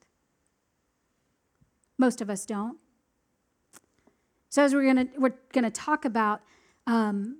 Most 1.96 2.20
of 2.20 2.28
us 2.28 2.44
don't. 2.44 2.78
So 4.50 4.62
as 4.62 4.74
we're 4.74 4.86
gonna 4.86 5.08
we're 5.18 5.34
gonna 5.52 5.70
talk 5.70 6.04
about 6.04 6.40
um, 6.86 7.36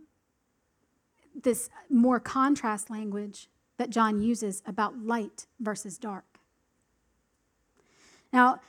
this 1.43 1.71
more 1.89 2.21
contrast 2.21 2.91
language 2.91 3.49
that 3.77 3.91
John 3.91 4.21
uses 4.21 4.63
about 4.67 4.99
light 4.99 5.47
versus 5.61 5.99
dark. 5.99 6.25
Now, 8.33 8.61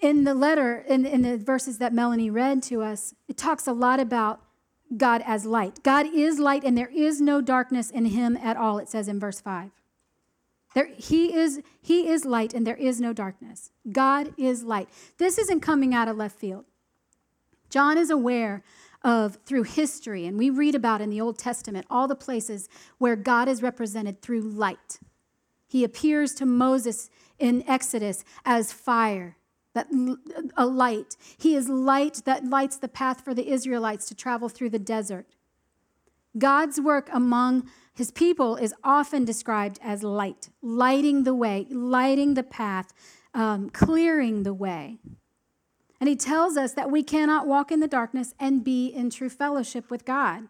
in 0.00 0.24
the 0.24 0.34
letter, 0.34 0.84
in, 0.88 1.04
in 1.04 1.22
the 1.22 1.36
verses 1.36 1.78
that 1.78 1.92
Melanie 1.92 2.30
read 2.30 2.62
to 2.64 2.82
us, 2.82 3.14
it 3.28 3.36
talks 3.36 3.66
a 3.66 3.72
lot 3.72 4.00
about 4.00 4.40
God 4.96 5.22
as 5.26 5.44
light. 5.44 5.82
God 5.82 6.06
is 6.12 6.38
light, 6.38 6.64
and 6.64 6.76
there 6.76 6.90
is 6.94 7.20
no 7.20 7.40
darkness 7.40 7.90
in 7.90 8.06
him 8.06 8.36
at 8.36 8.56
all, 8.56 8.78
it 8.78 8.88
says 8.88 9.08
in 9.08 9.20
verse 9.20 9.40
5. 9.40 9.70
There, 10.74 10.88
he, 10.96 11.34
is, 11.34 11.62
he 11.80 12.08
is 12.08 12.24
light 12.24 12.54
and 12.54 12.66
there 12.66 12.76
is 12.76 13.00
no 13.00 13.12
darkness. 13.12 13.72
God 13.90 14.32
is 14.38 14.62
light. 14.62 14.88
This 15.18 15.36
isn't 15.36 15.60
coming 15.60 15.94
out 15.94 16.06
of 16.06 16.16
left 16.16 16.38
field. 16.38 16.64
John 17.70 17.98
is 17.98 18.10
aware 18.10 18.62
of, 19.02 19.38
through 19.46 19.62
history, 19.62 20.26
and 20.26 20.36
we 20.36 20.50
read 20.50 20.74
about 20.74 21.00
in 21.00 21.10
the 21.10 21.20
Old 21.20 21.38
Testament 21.38 21.86
all 21.88 22.06
the 22.06 22.14
places 22.14 22.68
where 22.98 23.16
God 23.16 23.48
is 23.48 23.62
represented 23.62 24.20
through 24.20 24.42
light. 24.42 24.98
He 25.66 25.84
appears 25.84 26.34
to 26.34 26.46
Moses 26.46 27.10
in 27.38 27.64
Exodus 27.68 28.24
as 28.44 28.72
fire, 28.72 29.36
that 29.72 29.88
a 30.56 30.66
light. 30.66 31.16
He 31.38 31.54
is 31.54 31.68
light 31.68 32.22
that 32.24 32.44
lights 32.44 32.76
the 32.76 32.88
path 32.88 33.24
for 33.24 33.34
the 33.34 33.50
Israelites 33.50 34.06
to 34.06 34.14
travel 34.14 34.48
through 34.48 34.70
the 34.70 34.78
desert. 34.78 35.26
God's 36.36 36.80
work 36.80 37.08
among 37.12 37.68
his 37.94 38.10
people 38.10 38.56
is 38.56 38.74
often 38.84 39.24
described 39.24 39.78
as 39.82 40.02
light, 40.02 40.48
lighting 40.62 41.24
the 41.24 41.34
way, 41.34 41.66
lighting 41.70 42.34
the 42.34 42.42
path, 42.42 42.92
um, 43.34 43.70
clearing 43.70 44.42
the 44.42 44.54
way. 44.54 44.98
And 46.00 46.08
he 46.08 46.16
tells 46.16 46.56
us 46.56 46.72
that 46.72 46.90
we 46.90 47.02
cannot 47.02 47.46
walk 47.46 47.70
in 47.70 47.80
the 47.80 47.86
darkness 47.86 48.34
and 48.40 48.64
be 48.64 48.86
in 48.88 49.10
true 49.10 49.28
fellowship 49.28 49.90
with 49.90 50.06
God. 50.06 50.48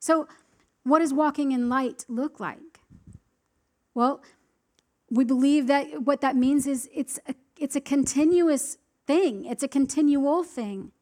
So, 0.00 0.26
what 0.82 0.98
does 0.98 1.14
walking 1.14 1.52
in 1.52 1.68
light 1.68 2.04
look 2.08 2.38
like? 2.40 2.80
Well, 3.94 4.22
we 5.10 5.24
believe 5.24 5.68
that 5.68 6.02
what 6.02 6.20
that 6.20 6.36
means 6.36 6.66
is 6.66 6.88
it's 6.92 7.18
a, 7.26 7.34
it's 7.58 7.76
a 7.76 7.80
continuous 7.80 8.78
thing, 9.06 9.44
it's 9.44 9.62
a 9.62 9.68
continual 9.68 10.42
thing. 10.42 10.92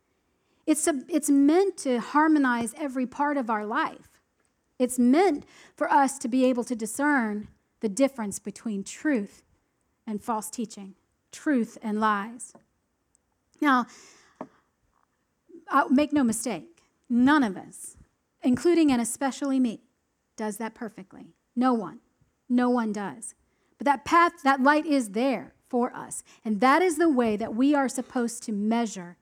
It's, 0.67 0.87
a, 0.87 1.03
it's 1.09 1.29
meant 1.29 1.77
to 1.79 2.01
harmonize 2.01 2.75
every 2.79 3.07
part 3.07 3.37
of 3.37 3.51
our 3.51 3.67
life. 3.67 4.09
It's 4.79 4.99
meant 4.99 5.45
for 5.77 5.93
us 5.93 6.19
to 6.19 6.29
be 6.29 6.47
able 6.47 6.65
to 6.65 6.75
discern 6.75 7.49
the 7.81 7.89
difference 7.89 8.39
between 8.39 8.83
truth 8.83 9.43
and 10.07 10.23
false 10.23 10.49
teaching, 10.49 10.95
truth 11.31 11.77
and 11.83 12.01
lies. 12.01 12.55
Now, 13.61 13.87
I'll 15.69 15.89
make 15.91 16.13
no 16.13 16.25
mistake, 16.25 16.83
none 17.09 17.43
of 17.43 17.57
us, 17.57 17.97
including 18.43 18.93
and 18.93 19.01
especially 19.01 19.59
me, 19.59 19.81
does 20.37 20.59
that 20.59 20.75
perfectly. 20.75 21.35
No 21.57 21.75
one. 21.75 22.01
No 22.49 22.69
one 22.71 22.93
does. 22.93 23.35
But 23.79 23.87
that 23.87 24.05
path, 24.05 24.33
that 24.45 24.63
light 24.63 24.87
is 24.87 25.11
there 25.11 25.55
for 25.69 25.95
us. 25.95 26.23
And 26.45 26.61
that 26.61 26.83
is 26.83 26.99
the 26.99 27.09
way 27.09 27.37
that 27.37 27.55
we 27.55 27.75
are 27.75 27.89
supposed 27.89 28.43
to 28.45 28.53
measure 28.53 29.17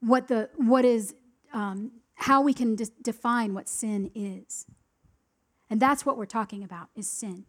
what, 0.00 0.28
the, 0.28 0.50
what 0.56 0.84
is 0.84 1.14
um, 1.52 1.92
how 2.16 2.42
we 2.42 2.52
can 2.52 2.74
de- 2.74 2.86
define 3.02 3.54
what 3.54 3.68
sin 3.68 4.10
is. 4.14 4.66
And 5.68 5.80
that's 5.80 6.06
what 6.06 6.16
we're 6.16 6.26
talking 6.26 6.62
about 6.62 6.88
is 6.94 7.10
sin. 7.10 7.44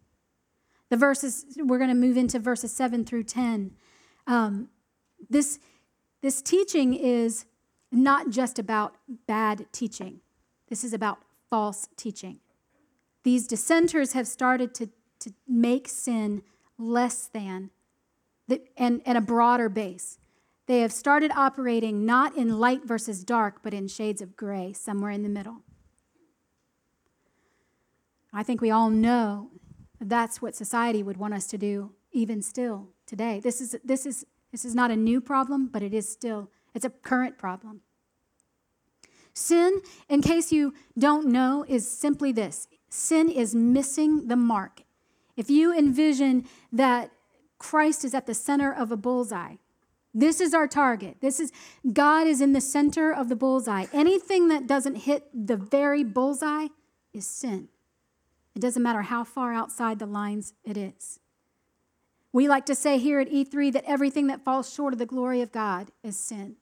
The 0.90 0.98
verses, 0.98 1.46
we're 1.58 1.78
going 1.78 1.90
to 1.90 1.96
move 1.96 2.18
into 2.18 2.40
verses 2.40 2.74
7 2.74 3.06
through 3.06 3.24
10. 3.24 3.72
Um, 4.26 4.70
this, 5.30 5.60
this 6.22 6.42
teaching 6.42 6.94
is 6.94 7.46
not 7.92 8.30
just 8.30 8.60
about 8.60 8.96
bad 9.28 9.66
teaching, 9.72 10.22
this 10.70 10.84
is 10.84 10.94
about 10.94 11.20
false 11.50 11.88
teaching. 11.96 12.40
These 13.24 13.48
dissenters 13.48 14.14
have 14.14 14.28
started 14.28 14.74
to, 14.76 14.90
to 15.20 15.34
make 15.48 15.88
sin 15.88 16.44
less 16.78 17.28
than 17.28 17.72
the, 18.48 18.62
and, 18.78 19.02
and 19.06 19.18
a 19.18 19.22
broader 19.22 19.70
base. 19.70 20.18
They 20.68 20.82
have 20.82 20.92
started 20.92 21.32
operating 21.32 22.06
not 22.06 22.36
in 22.36 22.60
light 22.60 22.86
versus 22.86 23.24
dark, 23.24 23.64
but 23.64 23.74
in 23.74 23.88
shades 23.88 24.22
of 24.22 24.36
gray, 24.36 24.74
somewhere 24.74 25.12
in 25.12 25.24
the 25.24 25.30
middle. 25.30 25.58
I 28.34 28.44
think 28.44 28.62
we 28.62 28.70
all 28.70 28.90
know 28.90 29.50
that's 30.00 30.42
what 30.42 30.56
society 30.56 31.02
would 31.02 31.18
want 31.18 31.34
us 31.34 31.48
to 31.48 31.58
do, 31.58 31.94
even 32.12 32.42
still 32.42 32.90
today. 33.06 33.40
This 33.40 33.62
is, 33.62 33.78
this 33.84 34.06
is, 34.06 34.26
this 34.52 34.66
is 34.66 34.76
not 34.76 34.92
a 34.92 34.96
new 34.96 35.22
problem, 35.22 35.68
but 35.68 35.84
it 35.84 35.94
is 35.94 36.10
still, 36.10 36.50
it's 36.74 36.86
a 36.86 36.90
current 36.90 37.38
problem. 37.38 37.82
Sin, 39.34 39.82
in 40.10 40.22
case 40.22 40.52
you 40.52 40.74
don't 40.98 41.28
know, 41.28 41.64
is 41.68 41.90
simply 41.90 42.32
this 42.32 42.68
sin 42.90 43.30
is 43.30 43.54
missing 43.54 44.28
the 44.28 44.36
mark. 44.36 44.82
If 45.36 45.50
you 45.50 45.78
envision 45.78 46.46
that 46.72 47.12
Christ 47.60 48.04
is 48.04 48.14
at 48.14 48.26
the 48.26 48.34
center 48.34 48.74
of 48.74 48.92
a 48.92 48.98
bullseye, 48.98 49.58
this 50.14 50.42
is 50.42 50.56
our 50.56 50.68
target. 50.68 51.18
This 51.22 51.40
is 51.40 51.52
God 51.94 52.26
is 52.26 52.42
in 52.42 52.54
the 52.54 52.62
center 52.62 53.14
of 53.14 53.30
the 53.30 53.36
bullseye. 53.36 53.86
Anything 53.94 54.48
that 54.48 54.66
doesn't 54.66 54.96
hit 54.96 55.26
the 55.32 55.58
very 55.58 56.04
bullseye 56.04 56.68
is 57.14 57.28
sin. 57.28 57.68
It 58.56 58.62
doesn't 58.62 58.82
matter 58.82 59.04
how 59.04 59.24
far 59.24 59.54
outside 59.54 60.00
the 60.00 60.08
lines 60.08 60.54
it 60.64 60.78
is. 60.78 61.20
We 62.34 62.48
like 62.48 62.66
to 62.68 62.76
say 62.76 62.98
here 62.98 63.20
at 63.20 63.30
E3 63.30 63.72
that 63.74 63.86
everything 63.86 64.28
that 64.28 64.44
falls 64.44 64.72
short 64.72 64.94
of 64.94 65.00
the 65.00 65.06
glory 65.06 65.42
of 65.42 65.52
God 65.52 65.92
is 66.04 66.18
sin. 66.18 66.56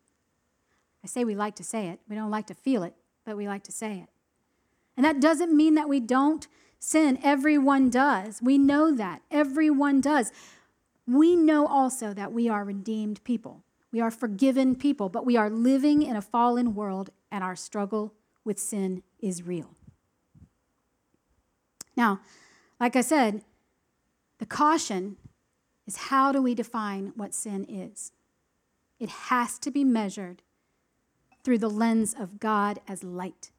I 1.04 1.08
say 1.08 1.24
we 1.24 1.36
like 1.36 1.56
to 1.58 1.64
say 1.64 1.88
it. 1.88 2.00
We 2.08 2.16
don't 2.16 2.32
like 2.32 2.48
to 2.48 2.54
feel 2.54 2.84
it, 2.84 2.96
but 3.26 3.38
we 3.38 3.48
like 3.48 3.64
to 3.64 3.72
say 3.72 4.00
it. 4.00 4.10
And 4.98 5.06
that 5.06 5.20
doesn't 5.20 5.56
mean 5.56 5.76
that 5.76 5.90
we 5.90 6.00
don't 6.00 6.48
sin. 6.80 7.20
Everyone 7.24 7.90
does. 7.90 8.42
We 8.42 8.58
know 8.58 8.96
that. 8.96 9.22
Everyone 9.30 10.02
does. 10.02 10.32
We 11.08 11.36
know 11.36 11.68
also 11.68 12.14
that 12.14 12.32
we 12.32 12.50
are 12.50 12.64
redeemed 12.64 13.24
people. 13.24 13.64
We 13.92 14.02
are 14.02 14.12
forgiven 14.12 14.76
people, 14.76 15.10
but 15.10 15.26
we 15.26 15.38
are 15.38 15.50
living 15.50 16.02
in 16.02 16.16
a 16.16 16.22
fallen 16.22 16.76
world 16.76 17.12
and 17.32 17.44
our 17.44 17.56
struggle 17.56 18.14
with 18.44 18.60
sin 18.60 19.04
is 19.20 19.44
real. 19.44 19.70
Now, 21.96 22.20
like 22.80 22.96
I 22.96 23.02
said, 23.02 23.44
the 24.40 24.46
caution 24.46 25.18
is 25.88 25.98
how 25.98 26.32
do 26.32 26.42
we 26.42 26.56
define 26.56 27.14
what 27.16 27.34
sin 27.34 27.66
is? 27.70 28.12
It 29.00 29.10
has 29.10 29.60
to 29.60 29.72
be 29.72 29.84
measured 29.84 30.42
through 31.44 31.60
the 31.60 31.70
lens 31.70 32.16
of 32.18 32.40
God 32.40 32.80
as 32.88 33.04
light, 33.04 33.52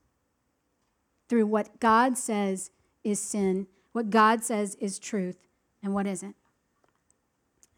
through 1.28 1.46
what 1.46 1.78
God 1.78 2.18
says 2.18 2.70
is 3.04 3.20
sin, 3.20 3.68
what 3.92 4.10
God 4.10 4.42
says 4.42 4.74
is 4.80 4.98
truth, 4.98 5.46
and 5.82 5.94
what 5.94 6.06
isn't. 6.06 6.34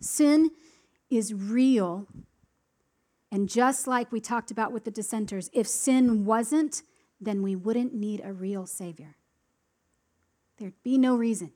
Sin 0.00 0.50
is 1.10 1.34
real. 1.34 2.06
And 3.30 3.48
just 3.48 3.86
like 3.86 4.10
we 4.10 4.20
talked 4.20 4.50
about 4.50 4.72
with 4.72 4.84
the 4.84 4.90
dissenters, 4.90 5.50
if 5.52 5.66
sin 5.66 6.24
wasn't, 6.24 6.82
then 7.20 7.42
we 7.42 7.54
wouldn't 7.54 7.92
need 7.92 8.22
a 8.24 8.32
real 8.32 8.66
Savior. 8.66 9.16
There'd 10.56 10.82
be 10.82 10.96
no 10.96 11.16
reason. 11.16 11.52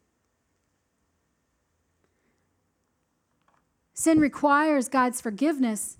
Sin 3.94 4.18
requires 4.18 4.88
God's 4.88 5.20
forgiveness, 5.20 5.98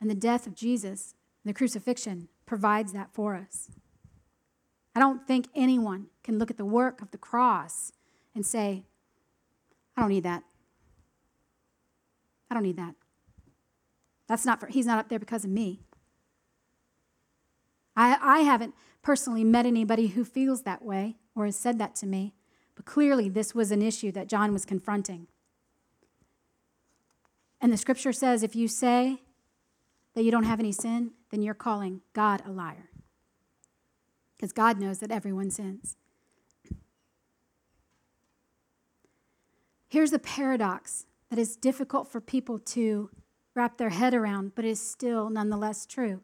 and 0.00 0.08
the 0.08 0.14
death 0.14 0.46
of 0.46 0.54
Jesus 0.54 1.14
the 1.44 1.54
crucifixion 1.54 2.28
provides 2.46 2.92
that 2.92 3.12
for 3.12 3.34
us. 3.34 3.70
I 4.94 5.00
don't 5.00 5.26
think 5.26 5.48
anyone 5.54 6.06
can 6.22 6.38
look 6.38 6.50
at 6.50 6.58
the 6.58 6.64
work 6.64 7.00
of 7.00 7.10
the 7.10 7.18
cross 7.18 7.92
and 8.34 8.44
say, 8.44 8.84
I 9.96 10.02
don't 10.02 10.10
need 10.10 10.24
that. 10.24 10.42
I 12.50 12.54
don't 12.54 12.62
need 12.62 12.76
that. 12.76 12.94
That's 14.26 14.44
not 14.44 14.60
for, 14.60 14.66
he's 14.66 14.86
not 14.86 14.98
up 14.98 15.08
there 15.08 15.18
because 15.18 15.44
of 15.44 15.50
me. 15.50 15.80
I, 17.96 18.18
I 18.20 18.40
haven't 18.40 18.74
personally 19.02 19.44
met 19.44 19.66
anybody 19.66 20.08
who 20.08 20.24
feels 20.24 20.62
that 20.62 20.84
way 20.84 21.16
or 21.34 21.46
has 21.46 21.56
said 21.56 21.78
that 21.78 21.94
to 21.96 22.06
me, 22.06 22.34
but 22.74 22.84
clearly 22.84 23.28
this 23.28 23.54
was 23.54 23.70
an 23.70 23.82
issue 23.82 24.12
that 24.12 24.28
John 24.28 24.52
was 24.52 24.64
confronting. 24.64 25.26
And 27.60 27.72
the 27.72 27.76
scripture 27.76 28.12
says 28.12 28.42
if 28.42 28.56
you 28.56 28.68
say 28.68 29.22
that 30.14 30.22
you 30.22 30.30
don't 30.30 30.44
have 30.44 30.60
any 30.60 30.72
sin, 30.72 31.12
then 31.30 31.42
you're 31.42 31.54
calling 31.54 32.00
God 32.12 32.42
a 32.46 32.50
liar. 32.50 32.90
Because 34.36 34.52
God 34.52 34.78
knows 34.78 35.00
that 35.00 35.10
everyone 35.10 35.50
sins. 35.50 35.96
Here's 39.88 40.10
the 40.12 40.18
paradox 40.18 41.06
that 41.30 41.38
is 41.38 41.56
difficult 41.56 42.08
for 42.08 42.20
people 42.20 42.58
to 42.58 43.10
wrap 43.54 43.76
their 43.76 43.90
head 43.90 44.14
around, 44.14 44.54
but 44.54 44.64
is 44.64 44.80
still 44.80 45.28
nonetheless 45.28 45.84
true. 45.84 46.22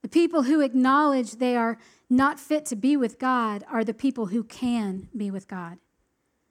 The 0.00 0.08
people 0.08 0.44
who 0.44 0.60
acknowledge 0.60 1.32
they 1.32 1.54
are 1.54 1.78
not 2.10 2.40
fit 2.40 2.66
to 2.66 2.76
be 2.76 2.96
with 2.96 3.18
God 3.18 3.62
are 3.70 3.84
the 3.84 3.94
people 3.94 4.26
who 4.26 4.42
can 4.42 5.08
be 5.16 5.30
with 5.30 5.46
God. 5.46 5.78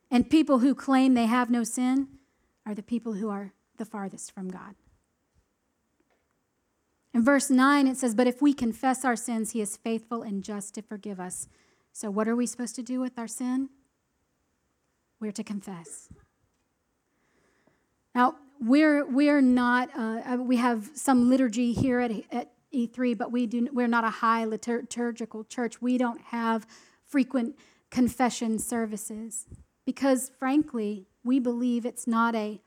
And 0.10 0.30
people 0.30 0.60
who 0.60 0.74
claim 0.74 1.14
they 1.14 1.26
have 1.26 1.50
no 1.50 1.64
sin 1.64 2.08
are 2.66 2.76
the 2.76 2.84
people 2.84 3.14
who 3.14 3.30
are 3.30 3.54
the 3.82 3.86
farthest 3.86 4.32
from 4.32 4.48
God. 4.48 4.76
In 7.16 7.26
verse 7.26 7.50
9, 7.50 7.88
it 7.88 7.98
says, 7.98 8.14
But 8.14 8.28
if 8.28 8.40
we 8.40 8.54
confess 8.54 9.04
our 9.04 9.16
sins, 9.16 9.54
he 9.54 9.60
is 9.60 9.76
faithful 9.76 10.22
and 10.22 10.44
just 10.44 10.76
to 10.76 10.84
forgive 10.84 11.20
us. 11.20 11.48
So, 11.92 12.12
what 12.12 12.28
are 12.28 12.36
we 12.36 12.46
supposed 12.46 12.76
to 12.76 12.84
do 12.84 13.00
with 13.00 13.18
our 13.18 13.28
sin? 13.28 13.70
We're 15.20 15.32
to 15.32 15.44
confess. 15.44 16.10
Now, 18.14 18.36
we're, 18.60 19.04
we're 19.04 19.42
not, 19.42 19.90
uh, 19.98 20.22
uh 20.34 20.38
we 20.38 20.58
have 20.58 20.92
some 20.94 21.28
liturgy 21.28 21.74
here 21.74 22.02
at, 22.02 22.12
at 22.32 22.52
E3, 22.72 23.18
but 23.18 23.32
we 23.32 23.48
do, 23.48 23.68
we're 23.74 23.88
not 23.88 24.04
a 24.04 24.12
high 24.12 24.46
liturgical 24.46 25.44
church. 25.46 25.82
We 25.82 25.98
don't 25.98 26.22
have 26.22 26.68
frequent 27.04 27.58
confession 27.90 28.60
services 28.60 29.48
because, 29.88 30.32
frankly, 30.38 31.08
we 31.24 31.40
believe 31.40 31.84
it's 31.84 32.06
not 32.06 32.36
a 32.36 32.62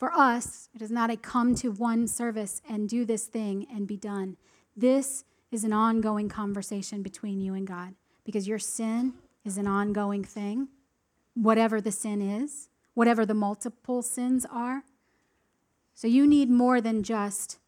for 0.00 0.14
us, 0.14 0.70
it 0.74 0.80
is 0.80 0.90
not 0.90 1.10
a 1.10 1.16
come 1.16 1.54
to 1.56 1.70
one 1.70 2.06
service 2.06 2.62
and 2.66 2.88
do 2.88 3.04
this 3.04 3.26
thing 3.26 3.66
and 3.70 3.86
be 3.86 3.98
done. 3.98 4.38
This 4.74 5.24
is 5.52 5.62
an 5.62 5.74
ongoing 5.74 6.30
conversation 6.30 7.02
between 7.02 7.42
you 7.42 7.52
and 7.52 7.66
God 7.66 7.94
because 8.24 8.48
your 8.48 8.58
sin 8.58 9.12
is 9.44 9.58
an 9.58 9.66
ongoing 9.66 10.24
thing, 10.24 10.68
whatever 11.34 11.82
the 11.82 11.92
sin 11.92 12.22
is, 12.22 12.70
whatever 12.94 13.26
the 13.26 13.34
multiple 13.34 14.00
sins 14.00 14.46
are. 14.50 14.84
So 15.94 16.08
you 16.08 16.26
need 16.26 16.48
more 16.48 16.80
than 16.80 17.02
just 17.02 17.58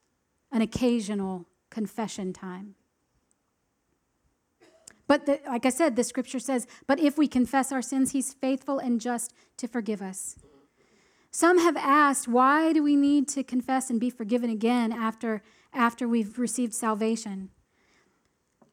an 0.50 0.62
occasional 0.62 1.44
confession 1.68 2.32
time. 2.32 2.76
But 5.06 5.26
the, 5.26 5.38
like 5.46 5.66
I 5.66 5.70
said, 5.70 5.96
the 5.96 6.04
scripture 6.04 6.38
says, 6.38 6.66
But 6.86 6.98
if 6.98 7.18
we 7.18 7.28
confess 7.28 7.72
our 7.72 7.82
sins, 7.82 8.12
he's 8.12 8.32
faithful 8.32 8.78
and 8.78 9.02
just 9.02 9.34
to 9.58 9.68
forgive 9.68 10.00
us 10.00 10.38
some 11.32 11.58
have 11.58 11.78
asked, 11.78 12.28
why 12.28 12.74
do 12.74 12.82
we 12.82 12.94
need 12.94 13.26
to 13.28 13.42
confess 13.42 13.88
and 13.88 13.98
be 13.98 14.10
forgiven 14.10 14.50
again 14.50 14.92
after, 14.92 15.42
after 15.72 16.06
we've 16.06 16.38
received 16.38 16.74
salvation? 16.74 17.48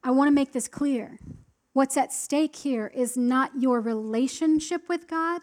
I 0.04 0.12
want 0.12 0.28
to 0.28 0.34
make 0.34 0.52
this 0.52 0.68
clear. 0.68 1.18
What's 1.72 1.96
at 1.96 2.12
stake 2.12 2.58
here 2.58 2.92
is 2.94 3.16
not 3.16 3.52
your 3.58 3.80
relationship 3.80 4.90
with 4.90 5.08
God, 5.08 5.42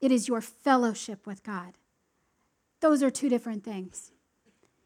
it 0.00 0.12
is 0.12 0.28
your 0.28 0.42
fellowship 0.42 1.26
with 1.26 1.42
God. 1.42 1.78
Those 2.80 3.02
are 3.02 3.10
two 3.10 3.30
different 3.30 3.64
things. 3.64 4.12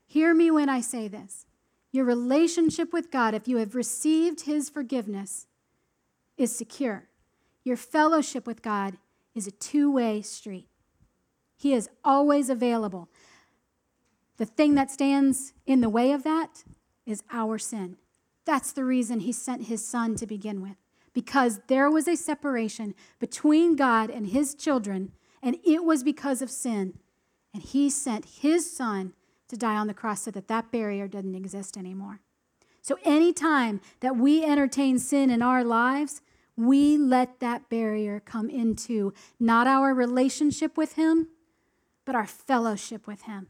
Hear 0.06 0.32
me 0.32 0.50
when 0.52 0.68
I 0.68 0.80
say 0.80 1.08
this. 1.08 1.46
Your 1.90 2.04
relationship 2.04 2.92
with 2.92 3.10
God, 3.10 3.34
if 3.34 3.48
you 3.48 3.56
have 3.56 3.74
received 3.74 4.42
His 4.42 4.70
forgiveness, 4.70 5.48
is 6.36 6.54
secure. 6.54 7.08
Your 7.64 7.76
fellowship 7.76 8.46
with 8.46 8.62
God 8.62 8.98
is 9.34 9.48
a 9.48 9.50
two 9.50 9.90
way 9.90 10.22
street. 10.22 10.69
He 11.60 11.74
is 11.74 11.90
always 12.02 12.48
available. 12.48 13.10
The 14.38 14.46
thing 14.46 14.76
that 14.76 14.90
stands 14.90 15.52
in 15.66 15.82
the 15.82 15.90
way 15.90 16.12
of 16.12 16.22
that 16.22 16.64
is 17.04 17.22
our 17.30 17.58
sin. 17.58 17.98
That's 18.46 18.72
the 18.72 18.82
reason 18.82 19.20
he 19.20 19.32
sent 19.32 19.66
his 19.66 19.86
son 19.86 20.14
to 20.16 20.26
begin 20.26 20.62
with, 20.62 20.78
because 21.12 21.60
there 21.66 21.90
was 21.90 22.08
a 22.08 22.16
separation 22.16 22.94
between 23.18 23.76
God 23.76 24.08
and 24.08 24.28
his 24.28 24.54
children, 24.54 25.12
and 25.42 25.58
it 25.62 25.84
was 25.84 26.02
because 26.02 26.40
of 26.40 26.50
sin. 26.50 26.98
And 27.52 27.62
he 27.62 27.90
sent 27.90 28.24
his 28.40 28.74
son 28.74 29.12
to 29.48 29.56
die 29.58 29.76
on 29.76 29.86
the 29.86 29.92
cross 29.92 30.22
so 30.22 30.30
that 30.30 30.48
that 30.48 30.72
barrier 30.72 31.08
doesn't 31.08 31.34
exist 31.34 31.76
anymore. 31.76 32.20
So, 32.80 32.96
anytime 33.04 33.82
that 34.00 34.16
we 34.16 34.46
entertain 34.46 34.98
sin 34.98 35.28
in 35.28 35.42
our 35.42 35.62
lives, 35.62 36.22
we 36.56 36.96
let 36.96 37.38
that 37.40 37.68
barrier 37.68 38.18
come 38.18 38.48
into 38.48 39.12
not 39.38 39.66
our 39.66 39.92
relationship 39.92 40.78
with 40.78 40.94
him, 40.94 41.28
but 42.10 42.16
our 42.16 42.26
fellowship 42.26 43.06
with 43.06 43.22
Him. 43.22 43.46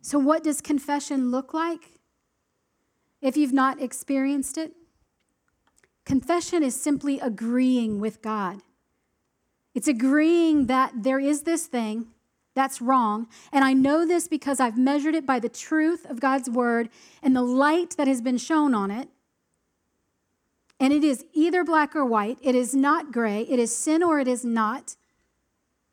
So, 0.00 0.18
what 0.18 0.42
does 0.42 0.62
confession 0.62 1.30
look 1.30 1.52
like 1.52 2.00
if 3.20 3.36
you've 3.36 3.52
not 3.52 3.82
experienced 3.82 4.56
it? 4.56 4.72
Confession 6.06 6.62
is 6.62 6.74
simply 6.74 7.20
agreeing 7.20 8.00
with 8.00 8.22
God. 8.22 8.62
It's 9.74 9.88
agreeing 9.88 10.68
that 10.68 10.94
there 11.02 11.20
is 11.20 11.42
this 11.42 11.66
thing 11.66 12.06
That's 12.54 12.80
wrong. 12.80 13.26
And 13.52 13.62
I 13.62 13.74
know 13.74 14.06
this 14.06 14.26
because 14.26 14.58
I've 14.58 14.78
measured 14.78 15.14
it 15.14 15.26
by 15.26 15.38
the 15.38 15.50
truth 15.50 16.06
of 16.08 16.18
God's 16.18 16.48
word 16.48 16.88
and 17.22 17.36
the 17.36 17.42
light 17.42 17.94
that 17.98 18.08
has 18.08 18.22
been 18.22 18.38
shown 18.38 18.74
on 18.74 18.90
it. 18.90 19.10
And 20.84 20.92
it 20.92 21.02
is 21.02 21.24
either 21.32 21.64
black 21.64 21.96
or 21.96 22.04
white. 22.04 22.36
It 22.42 22.54
is 22.54 22.74
not 22.74 23.10
gray. 23.10 23.46
It 23.48 23.58
is 23.58 23.74
sin 23.74 24.02
or 24.02 24.20
it 24.20 24.28
is 24.28 24.44
not. 24.44 24.96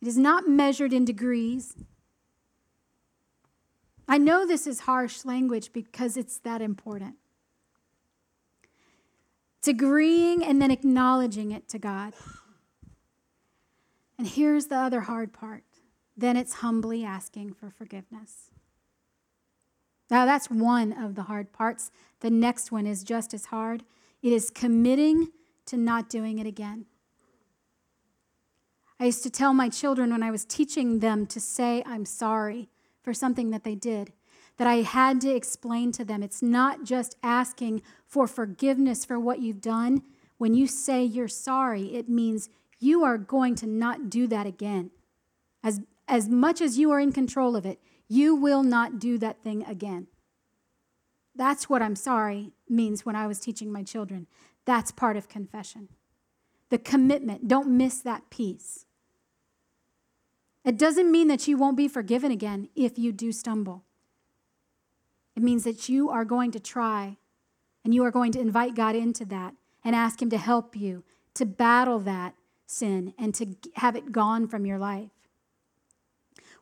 It 0.01 0.07
is 0.09 0.17
not 0.17 0.49
measured 0.49 0.91
in 0.91 1.05
degrees. 1.05 1.77
I 4.05 4.17
know 4.17 4.45
this 4.45 4.67
is 4.67 4.81
harsh 4.81 5.23
language 5.23 5.71
because 5.71 6.17
it's 6.17 6.39
that 6.39 6.61
important. 6.61 7.15
It's 9.59 9.69
agreeing 9.69 10.43
and 10.43 10.61
then 10.61 10.71
acknowledging 10.71 11.51
it 11.51 11.69
to 11.69 11.79
God. 11.79 12.13
And 14.17 14.27
here's 14.27 14.65
the 14.65 14.75
other 14.75 14.99
hard 14.99 15.31
part 15.31 15.63
then 16.17 16.35
it's 16.35 16.55
humbly 16.55 17.05
asking 17.05 17.53
for 17.53 17.69
forgiveness. 17.69 18.51
Now, 20.09 20.25
that's 20.25 20.49
one 20.49 20.91
of 20.91 21.15
the 21.15 21.23
hard 21.23 21.53
parts. 21.53 21.91
The 22.19 22.29
next 22.29 22.73
one 22.73 22.85
is 22.85 23.05
just 23.05 23.33
as 23.33 23.45
hard 23.45 23.85
it 24.21 24.33
is 24.33 24.49
committing 24.49 25.29
to 25.65 25.77
not 25.77 26.09
doing 26.09 26.39
it 26.39 26.47
again. 26.47 26.85
I 28.99 29.05
used 29.05 29.23
to 29.23 29.31
tell 29.31 29.53
my 29.53 29.67
children 29.67 30.11
when 30.11 30.21
I 30.21 30.29
was 30.29 30.45
teaching 30.45 30.99
them 30.99 31.25
to 31.27 31.39
say, 31.39 31.81
I'm 31.87 32.05
sorry 32.05 32.69
for 33.01 33.13
something 33.13 33.49
that 33.49 33.63
they 33.63 33.73
did, 33.73 34.13
that 34.57 34.67
I 34.67 34.83
had 34.83 35.21
to 35.21 35.33
explain 35.33 35.91
to 35.93 36.05
them 36.05 36.21
it's 36.21 36.43
not 36.43 36.83
just 36.83 37.17
asking 37.23 37.81
for 38.05 38.27
forgiveness 38.27 39.03
for 39.03 39.19
what 39.19 39.39
you've 39.39 39.61
done. 39.61 40.03
When 40.37 40.53
you 40.53 40.67
say 40.67 41.03
you're 41.03 41.27
sorry, 41.27 41.95
it 41.95 42.09
means 42.09 42.49
you 42.79 43.03
are 43.03 43.17
going 43.17 43.55
to 43.55 43.67
not 43.67 44.09
do 44.09 44.27
that 44.27 44.45
again. 44.45 44.91
As, 45.63 45.81
as 46.07 46.29
much 46.29 46.61
as 46.61 46.77
you 46.77 46.91
are 46.91 46.99
in 46.99 47.11
control 47.11 47.55
of 47.55 47.65
it, 47.65 47.79
you 48.07 48.35
will 48.35 48.61
not 48.61 48.99
do 48.99 49.17
that 49.17 49.43
thing 49.43 49.63
again. 49.65 50.07
That's 51.35 51.69
what 51.69 51.81
I'm 51.81 51.95
sorry 51.95 52.51
means 52.67 53.05
when 53.05 53.15
I 53.15 53.27
was 53.27 53.39
teaching 53.39 53.71
my 53.71 53.83
children. 53.83 54.27
That's 54.65 54.91
part 54.91 55.17
of 55.17 55.29
confession. 55.29 55.89
The 56.69 56.77
commitment, 56.77 57.47
don't 57.47 57.69
miss 57.69 57.99
that 57.99 58.29
piece. 58.29 58.85
It 60.63 60.77
doesn't 60.77 61.11
mean 61.11 61.27
that 61.27 61.47
you 61.47 61.57
won't 61.57 61.77
be 61.77 61.87
forgiven 61.87 62.31
again 62.31 62.69
if 62.75 62.99
you 62.99 63.11
do 63.11 63.31
stumble. 63.31 63.83
It 65.35 65.43
means 65.43 65.63
that 65.63 65.89
you 65.89 66.09
are 66.09 66.25
going 66.25 66.51
to 66.51 66.59
try 66.59 67.17
and 67.83 67.93
you 67.93 68.03
are 68.03 68.11
going 68.11 68.31
to 68.33 68.39
invite 68.39 68.75
God 68.75 68.95
into 68.95 69.25
that 69.25 69.55
and 69.83 69.95
ask 69.95 70.21
Him 70.21 70.29
to 70.29 70.37
help 70.37 70.75
you 70.75 71.03
to 71.33 71.45
battle 71.45 71.99
that 71.99 72.35
sin 72.67 73.13
and 73.17 73.33
to 73.35 73.55
have 73.75 73.95
it 73.95 74.11
gone 74.11 74.47
from 74.47 74.65
your 74.65 74.77
life. 74.77 75.09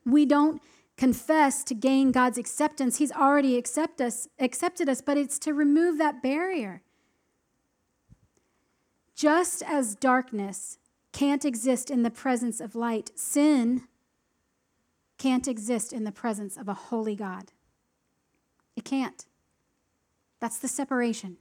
We 0.06 0.26
don't 0.26 0.62
confess 1.00 1.64
to 1.64 1.74
gain 1.74 2.12
God's 2.12 2.38
acceptance. 2.38 2.98
He's 2.98 3.14
already 3.14 3.58
accept 3.58 4.02
us, 4.02 4.28
accepted 4.38 4.90
us, 4.90 5.02
but 5.02 5.16
it's 5.16 5.40
to 5.40 5.54
remove 5.54 5.98
that 5.98 6.22
barrier. 6.22 6.82
Just 9.16 9.64
as 9.64 9.96
darkness 9.96 10.78
can't 11.14 11.46
exist 11.46 11.90
in 11.90 12.04
the 12.04 12.10
presence 12.10 12.60
of 12.60 12.76
light, 12.76 13.12
sin 13.16 13.84
can't 15.18 15.48
exist 15.48 15.94
in 15.94 16.04
the 16.04 16.12
presence 16.12 16.58
of 16.58 16.68
a 16.68 16.74
holy 16.74 17.16
God. 17.16 17.54
It 18.76 18.84
can't. 18.84 19.26
That's 20.42 20.60
the 20.60 20.68
separation. 20.68 21.38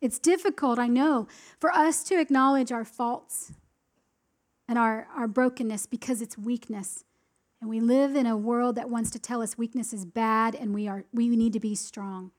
It's 0.00 0.18
difficult, 0.18 0.80
I 0.80 0.88
know, 0.88 1.28
for 1.60 1.70
us 1.70 2.02
to 2.04 2.18
acknowledge 2.18 2.72
our 2.72 2.84
faults 2.84 3.52
and 4.66 4.76
our, 4.76 5.06
our 5.14 5.28
brokenness 5.28 5.86
because 5.86 6.20
it's 6.20 6.36
weakness. 6.36 7.04
And 7.64 7.70
we 7.70 7.80
live 7.80 8.14
in 8.14 8.26
a 8.26 8.36
world 8.36 8.76
that 8.76 8.90
wants 8.90 9.10
to 9.12 9.18
tell 9.18 9.40
us 9.40 9.56
weakness 9.56 9.94
is 9.94 10.04
bad 10.04 10.54
and 10.54 10.74
we, 10.74 10.86
are, 10.86 11.04
we 11.14 11.30
need 11.30 11.54
to 11.54 11.60
be 11.60 11.74
strong. 11.74 12.30